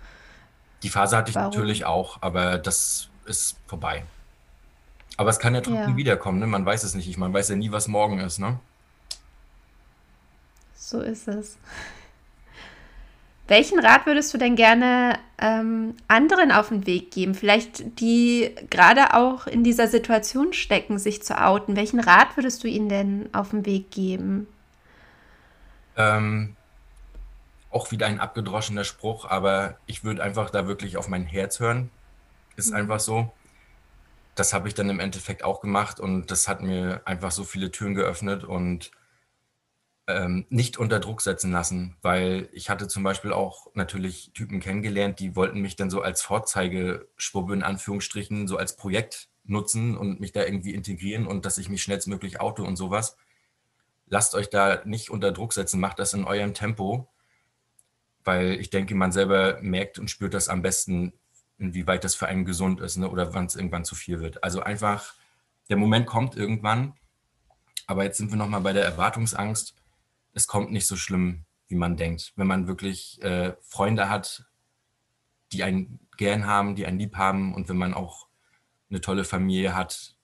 Die 0.85 0.89
Phase 0.89 1.17
hatte 1.17 1.31
ich 1.31 1.35
warum? 1.35 1.51
natürlich 1.51 1.85
auch, 1.85 2.19
aber 2.23 2.59
das 2.59 3.09
ist 3.27 3.57
vorbei. 3.67 4.05
Aber 5.17 5.31
es 5.31 5.41
kann 5.41 5.53
ja 5.57 5.63
trotzdem 5.63 5.91
ja. 5.91 5.97
wiederkommen, 5.97 6.39
ne? 6.39 6.47
Man 6.47 6.65
weiß 6.65 6.85
es 6.85 6.95
nicht. 6.95 7.19
Man 7.19 7.33
weiß 7.33 7.49
ja 7.49 7.57
nie, 7.57 7.73
was 7.73 7.89
morgen 7.89 8.21
ist, 8.21 8.39
ne? 8.39 8.61
So 10.77 11.01
ist 11.01 11.27
es. 11.27 11.59
Welchen 13.49 13.81
Rat 13.81 14.07
würdest 14.07 14.33
du 14.33 14.39
denn 14.39 14.55
gerne 14.55 15.19
ähm, 15.39 15.95
anderen 16.07 16.53
auf 16.53 16.69
den 16.69 16.87
Weg 16.87 17.11
geben? 17.11 17.35
Vielleicht 17.35 18.01
die 18.01 18.55
gerade 18.71 19.15
auch 19.15 19.47
in 19.47 19.65
dieser 19.65 19.89
Situation 19.89 20.53
stecken, 20.53 20.99
sich 20.99 21.23
zu 21.23 21.43
outen. 21.43 21.77
Welchen 21.77 22.01
Rat 22.01 22.37
würdest 22.37 22.63
du 22.63 22.69
ihnen 22.69 22.89
denn 22.89 23.29
auf 23.33 23.51
den 23.51 23.67
Weg 23.67 23.91
geben? 23.91 24.47
Ähm, 25.97 26.57
auch 27.71 27.91
wieder 27.91 28.07
ein 28.07 28.21
abgedroschener 28.21 28.85
Spruch, 28.85 29.25
aber 29.29 29.77
ich 29.87 30.05
würde 30.05 30.23
einfach 30.23 30.51
da 30.51 30.67
wirklich 30.67 30.97
auf 30.97 31.09
mein 31.09 31.25
Herz 31.25 31.59
hören. 31.59 31.91
Ist 32.57 32.71
mhm. 32.71 32.77
einfach 32.77 33.01
so. 33.01 33.33
Das 34.35 34.55
habe 34.55 34.69
ich 34.69 34.75
dann 34.75 34.89
im 34.89 35.01
Endeffekt 35.01 35.45
auch 35.45 35.61
gemacht 35.61 36.01
und 36.01 36.31
das 36.31 36.49
hat 36.49 36.63
mir 36.63 37.03
einfach 37.05 37.33
so 37.33 37.45
viele 37.45 37.71
Türen 37.71 37.95
geöffnet 37.95 38.45
und 38.45 38.93
ähm, 40.09 40.47
nicht 40.49 40.79
unter 40.79 40.99
Druck 40.99 41.23
setzen 41.23 41.53
lassen, 41.53 41.97
weil 42.03 42.49
ich 42.53 42.71
hatte 42.71 42.89
zum 42.89 43.03
Beispiel 43.03 43.33
auch 43.33 43.69
natürlich 43.75 44.33
Typen 44.35 44.61
kennengelernt, 44.61 45.21
die 45.21 45.37
wollten 45.37 45.61
mich 45.61 45.77
dann 45.77 45.91
so 45.91 46.03
als 46.03 46.23
Vorzeigeschwuppe 46.23 47.55
in 47.55 47.63
Anführungsstrichen, 47.63 48.49
so 48.49 48.57
als 48.57 48.77
Projekt 48.77 49.29
nutzen 49.45 49.97
und 49.97 50.21
mich 50.21 50.33
da 50.33 50.45
irgendwie 50.45 50.75
integrieren 50.75 51.27
und 51.27 51.47
dass 51.47 51.59
ich 51.59 51.69
mich 51.69 51.83
schnellstmöglich 51.83 52.41
auto 52.41 52.65
und 52.65 52.77
sowas. 52.77 53.17
Lasst 54.07 54.35
euch 54.35 54.51
da 54.51 54.83
nicht 54.85 55.11
unter 55.11 55.33
Druck 55.33 55.53
setzen, 55.53 55.81
macht 55.81 55.99
das 55.99 56.15
in 56.15 56.25
eurem 56.25 56.55
Tempo, 56.55 57.09
weil 58.25 58.61
ich 58.61 58.71
denke, 58.71 58.95
man 58.95 59.13
selber 59.13 59.59
merkt 59.63 59.99
und 59.99 60.11
spürt 60.11 60.35
das 60.35 60.49
am 60.49 60.63
besten, 60.63 61.13
inwieweit 61.59 62.03
das 62.05 62.15
für 62.15 62.27
einen 62.27 62.45
gesund 62.45 62.81
ist 62.81 62.97
ne? 62.97 63.09
oder 63.09 63.35
wann 63.35 63.47
es 63.47 63.57
irgendwann 63.57 63.85
zu 63.85 63.95
viel 63.95 64.21
wird. 64.21 64.43
Also 64.43 64.61
einfach, 64.63 65.15
der 65.69 65.77
Moment 65.77 66.07
kommt 66.07 66.37
irgendwann, 66.37 66.95
aber 67.87 68.05
jetzt 68.05 68.19
sind 68.19 68.31
wir 68.31 68.37
nochmal 68.37 68.61
bei 68.61 68.73
der 68.73 68.85
Erwartungsangst 68.85 69.77
es 70.35 70.47
kommt 70.47 70.73
nicht 70.73 70.87
so 70.87 70.97
schlimm, 70.97 71.45
wie 71.69 71.75
man 71.75 71.97
denkt. 71.97 72.33
Wenn 72.37 72.47
man 72.47 72.67
wirklich 72.67 73.21
äh, 73.23 73.55
Freunde 73.61 74.09
hat, 74.09 74.45
die 75.53 75.63
einen 75.63 76.01
gern 76.17 76.47
haben, 76.47 76.75
die 76.75 76.87
einen 76.87 76.99
lieb 76.99 77.17
haben 77.17 77.55
und 77.55 77.69
wenn 77.69 77.77
man 77.77 77.95
auch 77.95 78.27
eine 78.91 79.01
tolle 79.01 79.25
Familie 79.25 79.75
hat. 79.75 80.15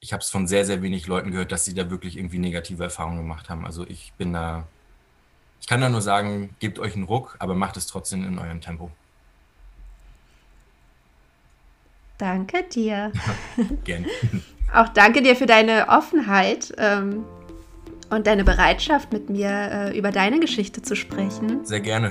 Ich 0.00 0.12
habe 0.12 0.22
es 0.22 0.30
von 0.30 0.46
sehr, 0.46 0.64
sehr 0.64 0.80
wenig 0.80 1.06
Leuten 1.06 1.30
gehört, 1.30 1.52
dass 1.52 1.64
sie 1.64 1.74
da 1.74 1.90
wirklich 1.90 2.16
irgendwie 2.16 2.38
negative 2.38 2.82
Erfahrungen 2.84 3.18
gemacht 3.18 3.50
haben. 3.50 3.66
Also 3.66 3.86
ich 3.86 4.12
bin 4.16 4.32
da, 4.32 4.66
ich 5.60 5.66
kann 5.66 5.80
da 5.80 5.88
nur 5.88 6.00
sagen, 6.00 6.54
gebt 6.60 6.78
euch 6.78 6.94
einen 6.94 7.04
Ruck, 7.04 7.36
aber 7.38 7.54
macht 7.54 7.76
es 7.76 7.86
trotzdem 7.86 8.24
in 8.26 8.38
eurem 8.38 8.60
Tempo. 8.60 8.90
Danke 12.16 12.64
dir. 12.64 13.12
Gerne. 13.84 14.06
Auch 14.74 14.88
danke 14.88 15.22
dir 15.22 15.36
für 15.36 15.46
deine 15.46 15.88
Offenheit. 15.88 16.74
Ähm, 16.76 17.24
und 18.10 18.26
deine 18.26 18.44
Bereitschaft, 18.44 19.12
mit 19.12 19.30
mir 19.30 19.48
äh, 19.48 19.98
über 19.98 20.10
deine 20.10 20.40
Geschichte 20.40 20.82
zu 20.82 20.96
sprechen. 20.96 21.64
Sehr 21.64 21.80
gerne. 21.80 22.10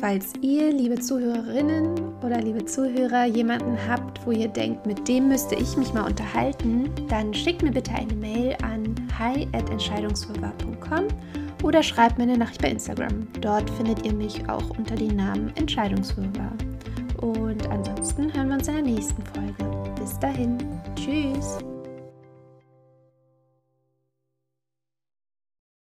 Falls 0.00 0.34
ihr, 0.42 0.72
liebe 0.72 1.00
Zuhörerinnen 1.00 1.96
oder 2.22 2.40
liebe 2.40 2.64
Zuhörer, 2.66 3.24
jemanden 3.24 3.78
habt, 3.88 4.26
wo 4.26 4.30
ihr 4.30 4.48
denkt, 4.48 4.84
mit 4.86 5.08
dem 5.08 5.28
müsste 5.28 5.54
ich 5.54 5.76
mich 5.76 5.94
mal 5.94 6.04
unterhalten, 6.06 6.90
dann 7.08 7.32
schickt 7.32 7.62
mir 7.62 7.72
bitte 7.72 7.92
eine 7.92 8.14
Mail 8.14 8.56
an 8.62 8.94
hi@entscheidungswirrwarr.com 9.18 11.08
oder 11.62 11.82
schreibt 11.82 12.18
mir 12.18 12.24
eine 12.24 12.36
Nachricht 12.36 12.60
bei 12.60 12.68
Instagram. 12.68 13.26
Dort 13.40 13.70
findet 13.70 14.04
ihr 14.04 14.12
mich 14.12 14.46
auch 14.48 14.68
unter 14.76 14.96
dem 14.96 15.16
Namen 15.16 15.50
Entscheidungswirrwarr. 15.56 16.52
Und 17.20 17.66
ansonsten 17.70 18.32
hören 18.34 18.48
wir 18.48 18.56
uns 18.56 18.68
in 18.68 18.74
der 18.74 18.82
nächsten 18.82 19.22
Folge. 19.22 19.92
Bis 19.98 20.18
dahin. 20.18 20.58
Tschüss. 20.94 21.58